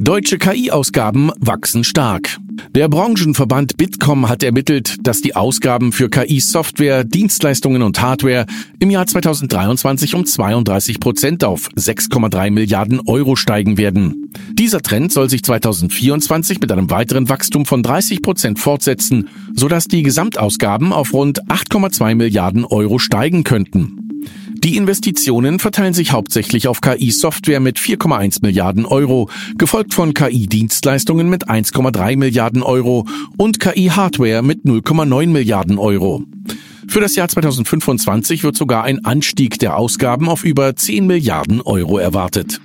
Deutsche 0.00 0.38
KI-Ausgaben 0.38 1.32
wachsen 1.40 1.82
stark. 1.82 2.38
Der 2.74 2.88
Branchenverband 2.88 3.76
Bitkom 3.76 4.28
hat 4.28 4.42
ermittelt, 4.42 4.96
dass 5.02 5.20
die 5.20 5.34
Ausgaben 5.34 5.92
für 5.92 6.08
KI-Software, 6.08 7.04
Dienstleistungen 7.04 7.82
und 7.82 8.00
Hardware 8.00 8.46
im 8.78 8.90
Jahr 8.90 9.06
2023 9.06 10.14
um 10.14 10.26
32 10.26 11.00
Prozent 11.00 11.44
auf 11.44 11.68
6,3 11.76 12.50
Milliarden 12.50 13.00
Euro 13.06 13.36
steigen 13.36 13.78
werden. 13.78 14.30
Dieser 14.52 14.82
Trend 14.82 15.12
soll 15.12 15.30
sich 15.30 15.42
2024 15.42 16.60
mit 16.60 16.70
einem 16.70 16.90
weiteren 16.90 17.28
Wachstum 17.28 17.64
von 17.64 17.82
30 17.82 18.22
Prozent 18.22 18.58
fortsetzen, 18.58 19.28
sodass 19.54 19.86
die 19.86 20.02
Gesamtausgaben 20.02 20.92
auf 20.92 21.12
rund 21.12 21.42
8,2 21.44 22.14
Milliarden 22.14 22.64
Euro 22.64 22.98
steigen 22.98 23.44
könnten. 23.44 24.08
Die 24.64 24.76
Investitionen 24.76 25.60
verteilen 25.60 25.94
sich 25.94 26.12
hauptsächlich 26.12 26.66
auf 26.66 26.80
KI-Software 26.80 27.60
mit 27.60 27.78
4,1 27.78 28.40
Milliarden 28.42 28.86
Euro, 28.86 29.30
gefolgt 29.56 29.94
von 29.94 30.14
KI-Dienstleistungen 30.14 31.30
mit 31.30 31.48
1,3 31.48 32.16
Milliarden 32.16 32.47
Euro 32.56 33.06
und 33.36 33.60
KI-Hardware 33.60 34.42
mit 34.42 34.64
0,9 34.64 35.28
Milliarden 35.28 35.78
Euro. 35.78 36.24
Für 36.88 37.00
das 37.00 37.16
Jahr 37.16 37.28
2025 37.28 38.42
wird 38.44 38.56
sogar 38.56 38.84
ein 38.84 39.04
Anstieg 39.04 39.58
der 39.58 39.76
Ausgaben 39.76 40.28
auf 40.28 40.44
über 40.44 40.74
10 40.74 41.06
Milliarden 41.06 41.60
Euro 41.60 41.98
erwartet. 41.98 42.60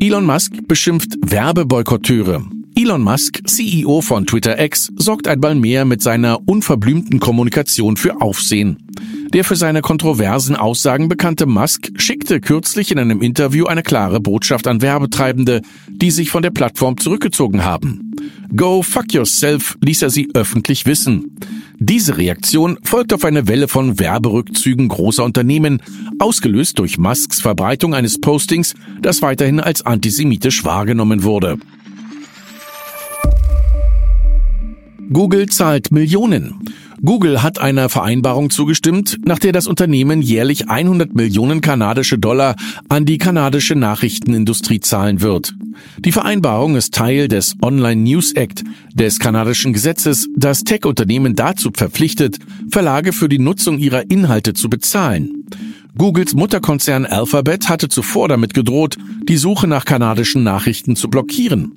Elon 0.00 0.24
Musk 0.24 0.52
beschimpft 0.68 1.16
Werbeboykotteure. 1.20 2.44
Elon 2.76 3.02
Musk, 3.02 3.40
CEO 3.48 4.00
von 4.00 4.24
Twitter 4.24 4.60
X, 4.60 4.92
sorgt 4.94 5.26
einmal 5.26 5.56
mehr 5.56 5.84
mit 5.84 6.00
seiner 6.00 6.38
unverblümten 6.46 7.18
Kommunikation 7.18 7.96
für 7.96 8.20
Aufsehen. 8.20 8.87
Der 9.34 9.44
für 9.44 9.56
seine 9.56 9.82
kontroversen 9.82 10.56
Aussagen 10.56 11.08
bekannte 11.08 11.44
Musk 11.44 11.90
schickte 11.96 12.40
kürzlich 12.40 12.90
in 12.90 12.98
einem 12.98 13.20
Interview 13.20 13.66
eine 13.66 13.82
klare 13.82 14.20
Botschaft 14.20 14.66
an 14.66 14.80
Werbetreibende, 14.80 15.60
die 15.88 16.10
sich 16.10 16.30
von 16.30 16.42
der 16.42 16.50
Plattform 16.50 16.96
zurückgezogen 16.96 17.62
haben. 17.62 18.12
Go 18.56 18.82
fuck 18.82 19.12
yourself 19.12 19.76
ließ 19.82 20.02
er 20.02 20.10
sie 20.10 20.30
öffentlich 20.32 20.86
wissen. 20.86 21.36
Diese 21.78 22.16
Reaktion 22.16 22.78
folgt 22.82 23.12
auf 23.12 23.24
eine 23.24 23.46
Welle 23.48 23.68
von 23.68 23.98
Werberückzügen 24.00 24.88
großer 24.88 25.24
Unternehmen, 25.24 25.82
ausgelöst 26.18 26.78
durch 26.78 26.96
Musks 26.96 27.40
Verbreitung 27.40 27.94
eines 27.94 28.20
Postings, 28.20 28.74
das 29.02 29.20
weiterhin 29.20 29.60
als 29.60 29.84
antisemitisch 29.84 30.64
wahrgenommen 30.64 31.22
wurde. 31.22 31.58
Google 35.12 35.48
zahlt 35.48 35.92
Millionen. 35.92 36.54
Google 37.04 37.42
hat 37.42 37.60
einer 37.60 37.88
Vereinbarung 37.88 38.50
zugestimmt, 38.50 39.18
nach 39.24 39.38
der 39.38 39.52
das 39.52 39.66
Unternehmen 39.68 40.20
jährlich 40.20 40.68
100 40.68 41.14
Millionen 41.14 41.60
kanadische 41.60 42.18
Dollar 42.18 42.56
an 42.88 43.04
die 43.04 43.18
kanadische 43.18 43.76
Nachrichtenindustrie 43.76 44.80
zahlen 44.80 45.20
wird. 45.20 45.54
Die 45.98 46.10
Vereinbarung 46.10 46.74
ist 46.74 46.94
Teil 46.94 47.28
des 47.28 47.54
Online 47.62 48.02
News 48.02 48.32
Act, 48.32 48.64
des 48.94 49.20
kanadischen 49.20 49.72
Gesetzes, 49.72 50.28
das 50.36 50.64
Tech-Unternehmen 50.64 51.36
dazu 51.36 51.70
verpflichtet, 51.72 52.38
Verlage 52.70 53.12
für 53.12 53.28
die 53.28 53.38
Nutzung 53.38 53.78
ihrer 53.78 54.10
Inhalte 54.10 54.54
zu 54.54 54.68
bezahlen. 54.68 55.46
Googles 55.96 56.34
Mutterkonzern 56.34 57.06
Alphabet 57.06 57.68
hatte 57.68 57.88
zuvor 57.88 58.28
damit 58.28 58.54
gedroht, 58.54 58.96
die 59.28 59.36
Suche 59.36 59.68
nach 59.68 59.84
kanadischen 59.84 60.42
Nachrichten 60.42 60.96
zu 60.96 61.08
blockieren. 61.08 61.72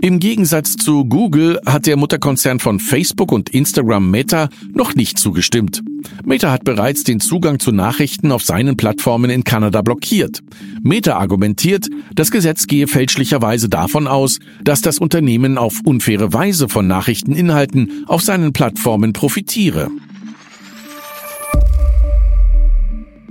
Im 0.00 0.20
Gegensatz 0.20 0.76
zu 0.76 1.04
Google 1.04 1.58
hat 1.64 1.86
der 1.86 1.96
Mutterkonzern 1.96 2.60
von 2.60 2.78
Facebook 2.78 3.32
und 3.32 3.50
Instagram 3.50 4.10
Meta 4.10 4.48
noch 4.72 4.94
nicht 4.94 5.18
zugestimmt. 5.18 5.82
Meta 6.24 6.50
hat 6.50 6.64
bereits 6.64 7.04
den 7.04 7.20
Zugang 7.20 7.58
zu 7.58 7.72
Nachrichten 7.72 8.32
auf 8.32 8.42
seinen 8.42 8.76
Plattformen 8.76 9.30
in 9.30 9.44
Kanada 9.44 9.82
blockiert. 9.82 10.40
Meta 10.82 11.16
argumentiert, 11.16 11.88
das 12.14 12.30
Gesetz 12.30 12.66
gehe 12.66 12.86
fälschlicherweise 12.86 13.68
davon 13.68 14.06
aus, 14.06 14.40
dass 14.62 14.82
das 14.82 14.98
Unternehmen 14.98 15.58
auf 15.58 15.80
unfaire 15.84 16.32
Weise 16.32 16.68
von 16.68 16.86
Nachrichteninhalten 16.86 18.04
auf 18.06 18.22
seinen 18.22 18.52
Plattformen 18.52 19.12
profitiere. 19.12 19.90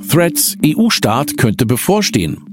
Threads 0.10 0.58
EU-Start 0.63 1.38
könnte 1.38 1.65
bevorstehen. 1.65 2.52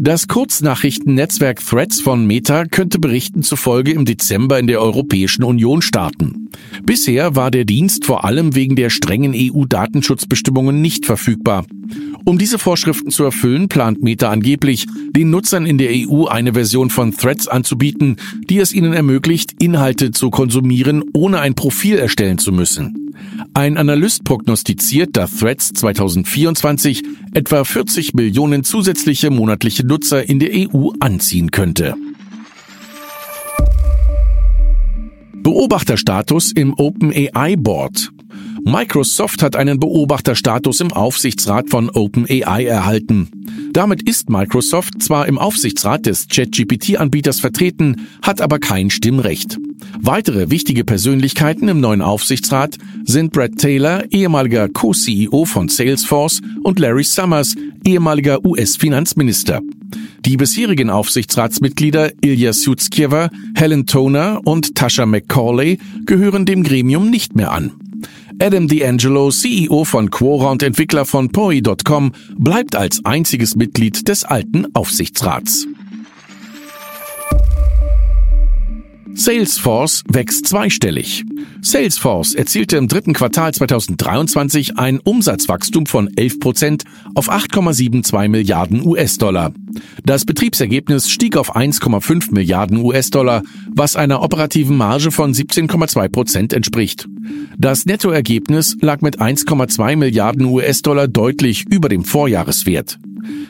Das 0.00 0.28
Kurznachrichtennetzwerk 0.28 1.58
Threads 1.58 2.00
von 2.00 2.24
Meta 2.24 2.66
könnte 2.66 3.00
Berichten 3.00 3.42
zufolge 3.42 3.90
im 3.90 4.04
Dezember 4.04 4.56
in 4.60 4.68
der 4.68 4.80
Europäischen 4.80 5.42
Union 5.42 5.82
starten. 5.82 6.50
Bisher 6.84 7.34
war 7.34 7.50
der 7.50 7.64
Dienst 7.64 8.04
vor 8.04 8.24
allem 8.24 8.54
wegen 8.54 8.76
der 8.76 8.90
strengen 8.90 9.32
EU-Datenschutzbestimmungen 9.34 10.80
nicht 10.80 11.04
verfügbar. 11.04 11.66
Um 12.24 12.38
diese 12.38 12.60
Vorschriften 12.60 13.10
zu 13.10 13.24
erfüllen, 13.24 13.68
plant 13.68 14.00
Meta 14.00 14.30
angeblich, 14.30 14.86
den 15.10 15.30
Nutzern 15.30 15.66
in 15.66 15.78
der 15.78 15.90
EU 15.92 16.26
eine 16.26 16.52
Version 16.52 16.90
von 16.90 17.12
Threads 17.12 17.48
anzubieten, 17.48 18.18
die 18.48 18.58
es 18.58 18.72
ihnen 18.72 18.92
ermöglicht, 18.92 19.60
Inhalte 19.60 20.12
zu 20.12 20.30
konsumieren, 20.30 21.02
ohne 21.12 21.40
ein 21.40 21.56
Profil 21.56 21.98
erstellen 21.98 22.38
zu 22.38 22.52
müssen. 22.52 23.07
Ein 23.54 23.76
Analyst 23.76 24.24
prognostiziert, 24.24 25.16
dass 25.16 25.36
Threads 25.36 25.72
2024 25.72 27.02
etwa 27.34 27.64
40 27.64 28.14
Millionen 28.14 28.64
zusätzliche 28.64 29.30
monatliche 29.30 29.86
Nutzer 29.86 30.28
in 30.28 30.38
der 30.38 30.50
EU 30.52 30.90
anziehen 31.00 31.50
könnte. 31.50 31.94
Beobachterstatus 35.34 36.52
im 36.52 36.74
OpenAI 36.74 37.56
Board. 37.56 38.12
Microsoft 38.64 39.42
hat 39.42 39.56
einen 39.56 39.80
Beobachterstatus 39.80 40.80
im 40.80 40.92
Aufsichtsrat 40.92 41.70
von 41.70 41.88
OpenAI 41.90 42.66
erhalten. 42.66 43.37
Damit 43.72 44.08
ist 44.08 44.30
Microsoft 44.30 45.02
zwar 45.02 45.26
im 45.26 45.38
Aufsichtsrat 45.38 46.06
des 46.06 46.28
ChatGPT-Anbieters 46.28 47.40
vertreten, 47.40 48.08
hat 48.22 48.40
aber 48.40 48.58
kein 48.58 48.90
Stimmrecht. 48.90 49.58
Weitere 50.00 50.50
wichtige 50.50 50.84
Persönlichkeiten 50.84 51.68
im 51.68 51.80
neuen 51.80 52.02
Aufsichtsrat 52.02 52.76
sind 53.04 53.32
Brad 53.32 53.56
Taylor, 53.58 54.04
ehemaliger 54.10 54.68
Co-CEO 54.68 55.44
von 55.44 55.68
Salesforce, 55.68 56.40
und 56.62 56.78
Larry 56.78 57.04
Summers, 57.04 57.54
ehemaliger 57.84 58.44
US-Finanzminister. 58.44 59.60
Die 60.24 60.36
bisherigen 60.36 60.90
Aufsichtsratsmitglieder 60.90 62.12
Ilya 62.20 62.52
Sutskever, 62.52 63.30
Helen 63.54 63.86
Toner 63.86 64.40
und 64.44 64.74
Tasha 64.74 65.06
McCauley 65.06 65.78
gehören 66.06 66.44
dem 66.44 66.62
Gremium 66.64 67.10
nicht 67.10 67.34
mehr 67.36 67.52
an. 67.52 67.72
Adam 68.40 68.66
D'Angelo, 68.66 69.30
CEO 69.30 69.84
von 69.84 70.10
Quora 70.10 70.50
und 70.50 70.62
Entwickler 70.62 71.04
von 71.04 71.30
Poi.com, 71.30 72.12
bleibt 72.36 72.76
als 72.76 73.04
einziges 73.04 73.56
Mitglied 73.56 74.08
des 74.08 74.24
alten 74.24 74.66
Aufsichtsrats. 74.74 75.66
Salesforce 79.18 80.04
wächst 80.06 80.46
zweistellig. 80.46 81.24
Salesforce 81.60 82.36
erzielte 82.36 82.76
im 82.76 82.86
dritten 82.86 83.14
Quartal 83.14 83.52
2023 83.52 84.78
ein 84.78 85.00
Umsatzwachstum 85.00 85.86
von 85.86 86.08
11 86.16 86.38
Prozent 86.38 86.84
auf 87.16 87.28
8,72 87.28 88.28
Milliarden 88.28 88.86
US-Dollar. 88.86 89.52
Das 90.04 90.24
Betriebsergebnis 90.24 91.10
stieg 91.10 91.36
auf 91.36 91.56
1,5 91.56 92.32
Milliarden 92.32 92.78
US-Dollar, 92.78 93.42
was 93.74 93.96
einer 93.96 94.22
operativen 94.22 94.76
Marge 94.76 95.10
von 95.10 95.34
17,2 95.34 96.08
Prozent 96.08 96.52
entspricht. 96.52 97.08
Das 97.58 97.86
Nettoergebnis 97.86 98.76
lag 98.80 99.00
mit 99.00 99.20
1,2 99.20 99.96
Milliarden 99.96 100.46
US-Dollar 100.46 101.08
deutlich 101.08 101.64
über 101.68 101.88
dem 101.88 102.04
Vorjahreswert. 102.04 103.00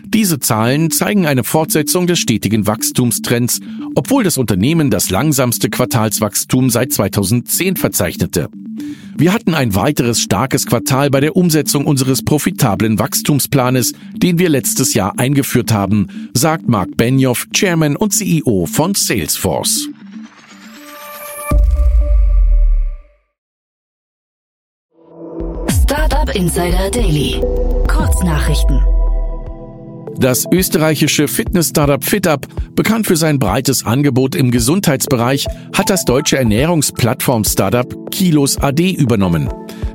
Diese 0.05 0.39
Zahlen 0.39 0.91
zeigen 0.91 1.27
eine 1.27 1.45
Fortsetzung 1.45 2.07
des 2.07 2.19
stetigen 2.19 2.67
Wachstumstrends, 2.67 3.61
obwohl 3.95 4.25
das 4.25 4.39
Unternehmen 4.39 4.91
das 4.91 5.11
langsamste 5.11 5.71
Quartalswachstum 5.71 6.71
seit 6.71 6.93
2010 6.93 7.77
verzeichnete. 7.77 8.49
Wir 9.17 9.33
hatten 9.33 9.55
ein 9.55 9.75
weiteres 9.75 10.21
starkes 10.21 10.65
Quartal 10.65 11.11
bei 11.11 11.21
der 11.21 11.35
Umsetzung 11.35 11.87
unseres 11.87 12.25
profitablen 12.25 12.99
Wachstumsplanes, 12.99 13.93
den 14.15 14.39
wir 14.39 14.49
letztes 14.49 14.95
Jahr 14.95 15.19
eingeführt 15.19 15.73
haben, 15.73 16.31
sagt 16.35 16.69
Mark 16.69 16.97
Benioff, 16.97 17.47
Chairman 17.53 17.97
und 17.97 18.13
CEO 18.13 18.67
von 18.67 18.95
Salesforce. 18.95 19.89
Startup 25.83 26.35
Insider 26.37 26.91
Daily. 26.91 27.41
Kurznachrichten. 27.89 28.98
Das 30.21 30.47
österreichische 30.51 31.29
Fitness-Startup 31.29 32.03
FitUp, 32.03 32.49
bekannt 32.75 33.07
für 33.07 33.15
sein 33.15 33.39
breites 33.39 33.87
Angebot 33.87 34.35
im 34.35 34.51
Gesundheitsbereich, 34.51 35.47
hat 35.73 35.91
das 35.91 36.05
deutsche 36.05 36.37
Ernährungsplattform-Startup 36.37 38.11
Kilos 38.11 38.59
AD 38.59 38.95
übernommen. 38.95 39.49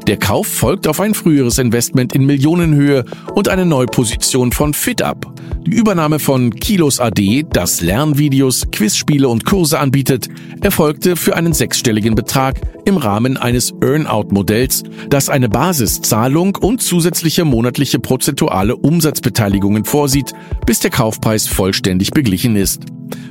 Der 0.07 0.17
Kauf 0.17 0.47
folgt 0.47 0.87
auf 0.87 0.99
ein 0.99 1.13
früheres 1.13 1.57
Investment 1.59 2.13
in 2.13 2.25
Millionenhöhe 2.25 3.05
und 3.35 3.47
eine 3.47 3.65
Neuposition 3.65 4.51
von 4.51 4.73
FitUp. 4.73 5.33
Die 5.65 5.71
Übernahme 5.71 6.19
von 6.19 6.53
Kilos 6.53 6.99
AD, 6.99 7.45
das 7.53 7.79
Lernvideos, 7.79 8.65
Quizspiele 8.69 9.29
und 9.29 9.45
Kurse 9.45 9.79
anbietet, 9.79 10.27
erfolgte 10.59 11.15
für 11.15 11.37
einen 11.37 11.53
sechsstelligen 11.53 12.15
Betrag 12.15 12.59
im 12.83 12.97
Rahmen 12.97 13.37
eines 13.37 13.73
Earnout-Modells, 13.81 14.83
das 15.09 15.29
eine 15.29 15.47
Basiszahlung 15.47 16.57
und 16.57 16.81
zusätzliche 16.81 17.45
monatliche 17.45 17.99
prozentuale 17.99 18.75
Umsatzbeteiligungen 18.75 19.85
vorsieht, 19.85 20.33
bis 20.65 20.81
der 20.81 20.91
Kaufpreis 20.91 21.47
vollständig 21.47 22.11
beglichen 22.11 22.57
ist. 22.57 22.81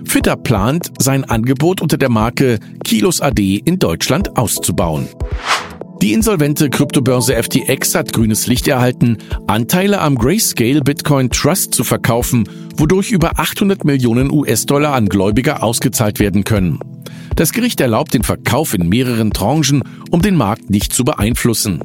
FitUp 0.07 0.43
plant, 0.43 0.91
sein 0.99 1.25
Angebot 1.25 1.83
unter 1.83 1.99
der 1.99 2.09
Marke 2.09 2.61
Kilos 2.83 3.21
AD 3.21 3.63
in 3.63 3.79
Deutschland 3.79 4.39
auszubauen. 4.39 5.07
Die 6.03 6.15
insolvente 6.15 6.69
Kryptobörse 6.69 7.41
FTX 7.41 7.95
hat 7.95 8.13
grünes 8.13 8.49
Licht 8.49 8.67
erhalten, 8.67 9.19
Anteile 9.47 10.01
am 10.01 10.17
Grayscale 10.17 10.81
Bitcoin 10.81 11.31
Trust 11.31 11.75
zu 11.75 11.85
verkaufen, 11.85 12.49
wodurch 12.77 13.13
über 13.13 13.39
800 13.39 13.85
Millionen 13.85 14.33
US-Dollar 14.33 14.95
an 14.95 15.07
Gläubiger 15.07 15.63
ausgezahlt 15.63 16.19
werden 16.19 16.43
können. 16.43 16.81
Das 17.37 17.53
Gericht 17.53 17.81
erlaubt 17.81 18.15
den 18.15 18.25
Verkauf 18.25 18.75
in 18.75 18.89
mehreren 18.89 19.33
Tranchen, 19.33 19.85
um 20.11 20.23
den 20.23 20.35
Markt 20.35 20.71
nicht 20.71 20.93
zu 20.93 21.05
beeinflussen. 21.05 21.85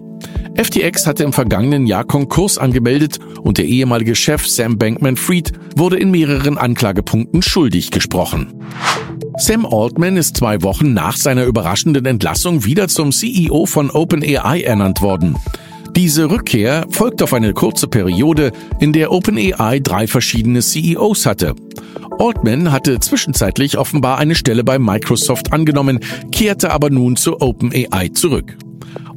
FTX 0.56 1.06
hatte 1.06 1.24
im 1.24 1.32
vergangenen 1.32 1.86
Jahr 1.86 2.04
Konkurs 2.04 2.58
angemeldet 2.58 3.20
und 3.44 3.60
der 3.60 3.66
ehemalige 3.66 4.16
Chef 4.16 4.48
Sam 4.48 4.80
Bankman-Fried 4.80 5.52
wurde 5.76 5.98
in 5.98 6.10
mehreren 6.10 6.58
Anklagepunkten 6.58 7.44
schuldig 7.44 7.92
gesprochen. 7.92 8.64
Sam 9.40 9.68
Altman 9.68 10.18
ist 10.18 10.36
zwei 10.36 10.64
Wochen 10.64 10.94
nach 10.94 11.16
seiner 11.16 11.46
überraschenden 11.46 12.06
Entlassung 12.06 12.66
wieder 12.66 12.88
zum 12.88 13.12
CEO 13.12 13.68
von 13.68 13.92
OpenAI 13.92 14.62
ernannt 14.62 15.04
worden. 15.04 15.38
Diese 15.96 16.32
Rückkehr 16.32 16.88
folgt 16.90 17.22
auf 17.22 17.34
eine 17.34 17.54
kurze 17.54 17.88
Periode, 17.88 18.52
in 18.80 18.94
der 18.94 19.12
OpenAI 19.12 19.80
drei 19.80 20.08
verschiedene 20.08 20.62
CEOs 20.62 21.28
hatte. 21.28 21.54
Altman 22.18 22.72
hatte 22.72 23.00
zwischenzeitlich 23.00 23.78
offenbar 23.78 24.18
eine 24.18 24.34
Stelle 24.34 24.64
bei 24.64 24.80
Microsoft 24.80 25.54
angenommen, 25.54 26.00
kehrte 26.32 26.72
aber 26.72 26.90
nun 26.90 27.16
zu 27.16 27.40
OpenAI 27.40 28.10
zurück. 28.10 28.58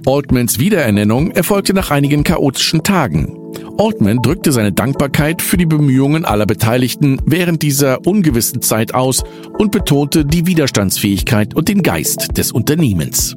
Altmans 0.06 0.58
Wiederernennung 0.58 1.30
erfolgte 1.30 1.74
nach 1.74 1.90
einigen 1.90 2.24
chaotischen 2.24 2.82
Tagen. 2.82 3.36
Altman 3.78 4.18
drückte 4.22 4.52
seine 4.52 4.72
Dankbarkeit 4.72 5.42
für 5.42 5.56
die 5.56 5.66
Bemühungen 5.66 6.24
aller 6.24 6.46
Beteiligten 6.46 7.20
während 7.26 7.62
dieser 7.62 8.06
ungewissen 8.06 8.62
Zeit 8.62 8.94
aus 8.94 9.22
und 9.58 9.72
betonte 9.72 10.24
die 10.24 10.46
Widerstandsfähigkeit 10.46 11.54
und 11.54 11.68
den 11.68 11.82
Geist 11.82 12.36
des 12.38 12.52
Unternehmens. 12.52 13.36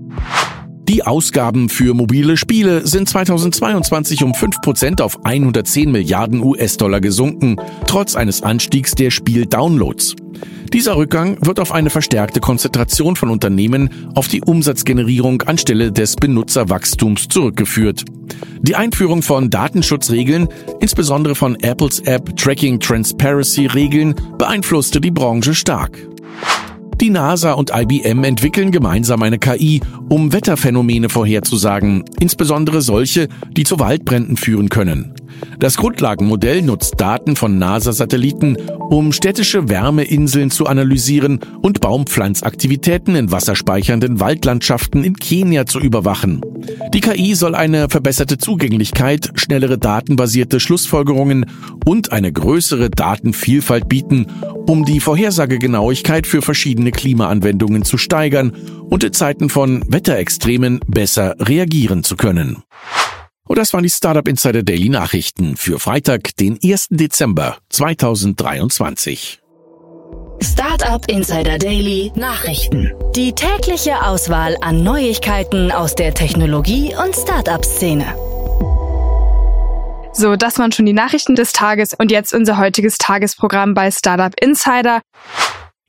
Die 0.88 1.04
Ausgaben 1.06 1.70
für 1.70 1.94
mobile 1.94 2.36
Spiele 2.36 2.86
sind 2.86 3.08
2022 3.08 4.24
um 4.24 4.34
5% 4.34 5.02
auf 5.02 5.26
110 5.26 5.92
Milliarden 5.92 6.44
US-Dollar 6.44 7.00
gesunken, 7.00 7.56
trotz 7.88 8.16
eines 8.16 8.42
Anstiegs 8.42 8.94
der 8.94 9.10
Spiel-Downloads. 9.10 10.16
Dieser 10.74 10.98
Rückgang 10.98 11.38
wird 11.42 11.60
auf 11.60 11.72
eine 11.72 11.90
verstärkte 11.90 12.40
Konzentration 12.40 13.16
von 13.16 13.30
Unternehmen 13.30 13.90
auf 14.16 14.28
die 14.28 14.42
Umsatzgenerierung 14.42 15.44
anstelle 15.44 15.92
des 15.92 16.16
Benutzerwachstums 16.16 17.28
zurückgeführt. 17.28 18.06
Die 18.62 18.76
Einführung 18.76 19.22
von 19.22 19.50
Datenschutzregeln, 19.50 20.48
insbesondere 20.80 21.36
von 21.36 21.56
Apples 21.62 22.00
App 22.00 22.36
Tracking 22.38 22.80
Transparency 22.80 23.68
Regeln, 23.68 24.16
beeinflusste 24.38 25.00
die 25.00 25.12
Branche 25.12 25.54
stark. 25.54 25.98
Die 27.02 27.10
NASA 27.10 27.54
und 27.54 27.72
IBM 27.76 28.24
entwickeln 28.24 28.72
gemeinsam 28.72 29.24
eine 29.24 29.38
KI, 29.38 29.82
um 30.10 30.32
Wetterphänomene 30.32 31.10
vorherzusagen, 31.10 32.06
insbesondere 32.20 32.82
solche, 32.82 33.28
die 33.52 33.64
zu 33.64 33.80
Waldbränden 33.80 34.38
führen 34.38 34.70
können. 34.70 35.14
Das 35.60 35.78
Grundlagenmodell 35.78 36.62
nutzt 36.62 36.96
Daten 37.00 37.36
von 37.36 37.58
NASA-Satelliten, 37.58 38.58
um 38.90 39.12
städtische 39.12 39.70
Wärmeinseln 39.70 40.52
zu 40.52 40.68
analysieren 40.68 41.40
und 41.62 41.82
Baumpflanzaktivitäten 41.82 43.16
in 43.16 43.32
wasserspeichernden 43.32 44.20
Waldlandschaften 44.20 45.04
in 45.04 45.16
Kenia 45.16 45.66
zu 45.66 45.80
überwachen. 45.80 46.42
Die 46.94 47.02
KI 47.02 47.34
soll 47.36 47.56
eine 47.56 47.90
verbesserte 47.90 48.38
Zugänglichkeit, 48.38 49.32
schnellere 49.36 49.78
datenbasierte 49.78 50.60
Schlussfolgerungen 50.60 51.46
und 51.86 52.12
eine 52.12 52.32
größere 52.32 52.90
Datenvielfalt 52.90 53.90
bieten, 53.90 54.28
um 54.68 54.86
die 54.86 55.00
Vorhersagegenauigkeit 55.00 56.28
für 56.28 56.42
verschiedene 56.42 56.92
Klimaanwendungen 56.92 57.84
zu 57.84 57.98
steigern 57.98 58.54
und 58.90 59.04
in 59.04 59.14
Zeiten 59.14 59.50
von 59.50 59.84
Wetterextremen 59.88 60.80
besser 60.88 61.36
reagieren 61.40 62.04
zu 62.04 62.16
können. 62.16 62.64
Und 63.54 63.60
das 63.60 63.72
waren 63.72 63.84
die 63.84 63.90
Startup 63.92 64.28
Insider 64.28 64.64
Daily 64.64 64.90
Nachrichten 64.90 65.58
für 65.58 65.78
Freitag, 65.78 66.36
den 66.38 66.58
1. 66.64 66.88
Dezember 66.90 67.60
2023. 67.70 69.42
Startup 70.42 71.08
Insider 71.08 71.60
Daily 71.60 72.12
Nachrichten. 72.16 72.92
Die 73.16 73.32
tägliche 73.34 74.02
Auswahl 74.08 74.58
an 74.62 74.84
Neuigkeiten 74.84 75.72
aus 75.72 75.94
der 75.94 76.16
Technologie- 76.16 76.96
und 76.96 77.16
Startup-Szene. 77.16 78.16
So, 80.14 80.36
das 80.36 80.58
waren 80.58 80.72
schon 80.72 80.88
die 80.88 80.94
Nachrichten 80.94 81.36
des 81.36 81.54
Tages 81.54 81.94
und 81.94 82.10
jetzt 82.10 82.34
unser 82.34 82.58
heutiges 82.58 82.98
Tagesprogramm 82.98 83.76
bei 83.76 83.92
Startup 83.92 84.34
Insider. 84.42 85.02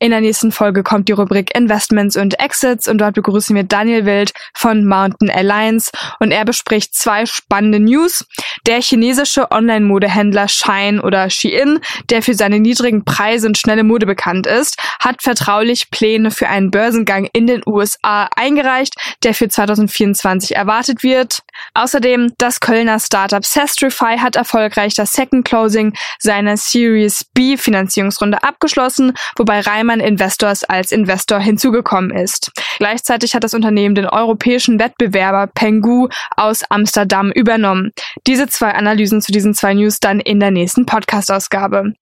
In 0.04 0.10
der 0.10 0.20
nächsten 0.20 0.52
Folge 0.52 0.82
kommt 0.82 1.08
die 1.08 1.12
Rubrik 1.12 1.56
Investments 1.56 2.18
und 2.18 2.38
Exits 2.38 2.88
und 2.88 2.98
dort 2.98 3.14
begrüßen 3.14 3.56
wir 3.56 3.62
Daniel 3.62 4.04
Wild 4.04 4.34
von 4.52 4.84
Mountain 4.84 5.30
Alliance 5.30 5.90
und 6.20 6.30
er 6.30 6.44
bespricht 6.44 6.94
zwei 6.94 7.24
spannende 7.24 7.80
News. 7.80 8.22
Der 8.66 8.82
chinesische 8.82 9.50
Online-Modehändler 9.50 10.46
Shine 10.46 11.00
oder 11.00 11.30
Shein, 11.30 11.80
der 12.10 12.22
für 12.22 12.34
seine 12.34 12.60
niedrigen 12.60 13.06
Preise 13.06 13.46
und 13.46 13.56
schnelle 13.56 13.82
Mode 13.82 14.04
bekannt 14.04 14.46
ist, 14.46 14.76
hat 15.00 15.22
vertraulich 15.22 15.90
Pläne 15.90 16.30
für 16.30 16.50
einen 16.50 16.70
Börsengang 16.70 17.26
in 17.32 17.46
den 17.46 17.62
USA 17.64 18.28
eingereicht, 18.36 18.96
der 19.22 19.32
für 19.32 19.48
2024 19.48 20.54
erwartet 20.54 21.02
wird. 21.02 21.38
Außerdem 21.72 22.34
das 22.36 22.60
Kölner 22.60 23.00
Startup 23.00 23.44
Sestrify 23.44 24.18
hat 24.18 24.36
erfolgreich 24.36 24.92
das 24.92 25.14
Second 25.14 25.46
Closing 25.46 25.94
seiner 26.18 26.58
Series 26.58 27.24
B 27.32 27.56
Finanzierungsrunde 27.56 28.42
abgeschlossen, 28.42 29.14
wobei 29.36 29.60
Reimer 29.60 29.93
German 29.94 30.00
Investors 30.00 30.64
als 30.64 30.90
Investor 30.90 31.38
hinzugekommen 31.38 32.10
ist. 32.10 32.50
Gleichzeitig 32.78 33.34
hat 33.34 33.44
das 33.44 33.54
Unternehmen 33.54 33.94
den 33.94 34.06
europäischen 34.06 34.80
Wettbewerber 34.80 35.46
Pengu 35.46 36.08
aus 36.36 36.64
Amsterdam 36.68 37.30
übernommen. 37.30 37.92
Diese 38.26 38.48
zwei 38.48 38.72
Analysen 38.72 39.20
zu 39.20 39.30
diesen 39.30 39.54
zwei 39.54 39.74
News 39.74 40.00
dann 40.00 40.18
in 40.18 40.40
der 40.40 40.50
nächsten 40.50 40.84
Podcast-Ausgabe. 40.84 41.92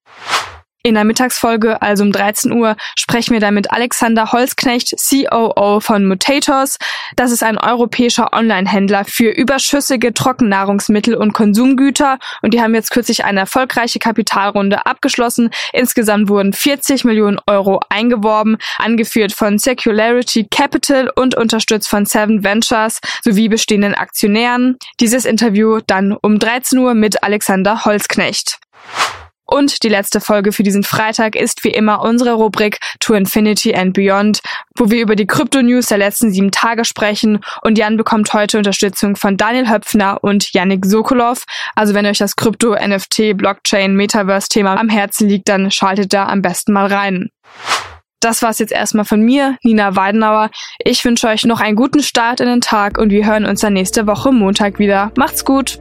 In 0.84 0.94
der 0.94 1.04
Mittagsfolge, 1.04 1.80
also 1.80 2.02
um 2.02 2.10
13 2.10 2.50
Uhr, 2.50 2.74
sprechen 2.96 3.32
wir 3.34 3.38
dann 3.38 3.54
mit 3.54 3.70
Alexander 3.70 4.32
Holzknecht, 4.32 4.96
COO 4.98 5.78
von 5.78 6.04
Mutators. 6.06 6.76
Das 7.14 7.30
ist 7.30 7.44
ein 7.44 7.56
europäischer 7.56 8.32
Online-Händler 8.32 9.04
für 9.04 9.30
überschüssige 9.30 10.12
Trockennahrungsmittel 10.12 11.14
und 11.14 11.34
Konsumgüter 11.34 12.18
und 12.40 12.52
die 12.52 12.60
haben 12.60 12.74
jetzt 12.74 12.90
kürzlich 12.90 13.24
eine 13.24 13.40
erfolgreiche 13.40 14.00
Kapitalrunde 14.00 14.84
abgeschlossen. 14.84 15.50
Insgesamt 15.72 16.28
wurden 16.28 16.52
40 16.52 17.04
Millionen 17.04 17.38
Euro 17.46 17.78
eingeworben, 17.88 18.58
angeführt 18.78 19.32
von 19.32 19.60
Secularity 19.60 20.48
Capital 20.50 21.08
und 21.14 21.36
unterstützt 21.36 21.88
von 21.88 22.06
Seven 22.06 22.42
Ventures 22.42 22.98
sowie 23.22 23.48
bestehenden 23.48 23.94
Aktionären. 23.94 24.78
Dieses 24.98 25.26
Interview 25.26 25.78
dann 25.86 26.12
um 26.12 26.40
13 26.40 26.76
Uhr 26.80 26.94
mit 26.94 27.22
Alexander 27.22 27.84
Holzknecht. 27.84 28.58
Und 29.44 29.82
die 29.82 29.88
letzte 29.88 30.20
Folge 30.20 30.52
für 30.52 30.62
diesen 30.62 30.82
Freitag 30.82 31.36
ist 31.36 31.64
wie 31.64 31.70
immer 31.70 32.02
unsere 32.02 32.32
Rubrik 32.32 32.78
To 33.00 33.14
Infinity 33.14 33.74
and 33.74 33.92
Beyond, 33.92 34.40
wo 34.76 34.90
wir 34.90 35.02
über 35.02 35.16
die 35.16 35.26
Krypto-News 35.26 35.86
der 35.86 35.98
letzten 35.98 36.32
sieben 36.32 36.50
Tage 36.50 36.84
sprechen. 36.84 37.40
Und 37.62 37.78
Jan 37.78 37.96
bekommt 37.96 38.32
heute 38.32 38.58
Unterstützung 38.58 39.16
von 39.16 39.36
Daniel 39.36 39.68
Höpfner 39.68 40.18
und 40.22 40.52
Yannick 40.52 40.86
Sokolov. 40.86 41.44
Also 41.74 41.94
wenn 41.94 42.06
euch 42.06 42.18
das 42.18 42.36
Krypto, 42.36 42.74
NFT, 42.74 43.36
Blockchain, 43.36 43.94
Metaverse-Thema 43.96 44.78
am 44.78 44.88
Herzen 44.88 45.28
liegt, 45.28 45.48
dann 45.48 45.70
schaltet 45.70 46.12
da 46.12 46.26
am 46.26 46.42
besten 46.42 46.72
mal 46.72 46.86
rein. 46.86 47.30
Das 48.20 48.40
war's 48.40 48.60
jetzt 48.60 48.72
erstmal 48.72 49.04
von 49.04 49.20
mir, 49.20 49.58
Nina 49.64 49.96
Weidenauer. 49.96 50.50
Ich 50.78 51.04
wünsche 51.04 51.26
euch 51.26 51.44
noch 51.44 51.60
einen 51.60 51.74
guten 51.74 52.04
Start 52.04 52.40
in 52.40 52.46
den 52.46 52.60
Tag 52.60 52.96
und 52.96 53.10
wir 53.10 53.26
hören 53.26 53.44
uns 53.44 53.60
dann 53.60 53.72
nächste 53.72 54.06
Woche 54.06 54.30
Montag 54.30 54.78
wieder. 54.78 55.10
Macht's 55.16 55.44
gut! 55.44 55.80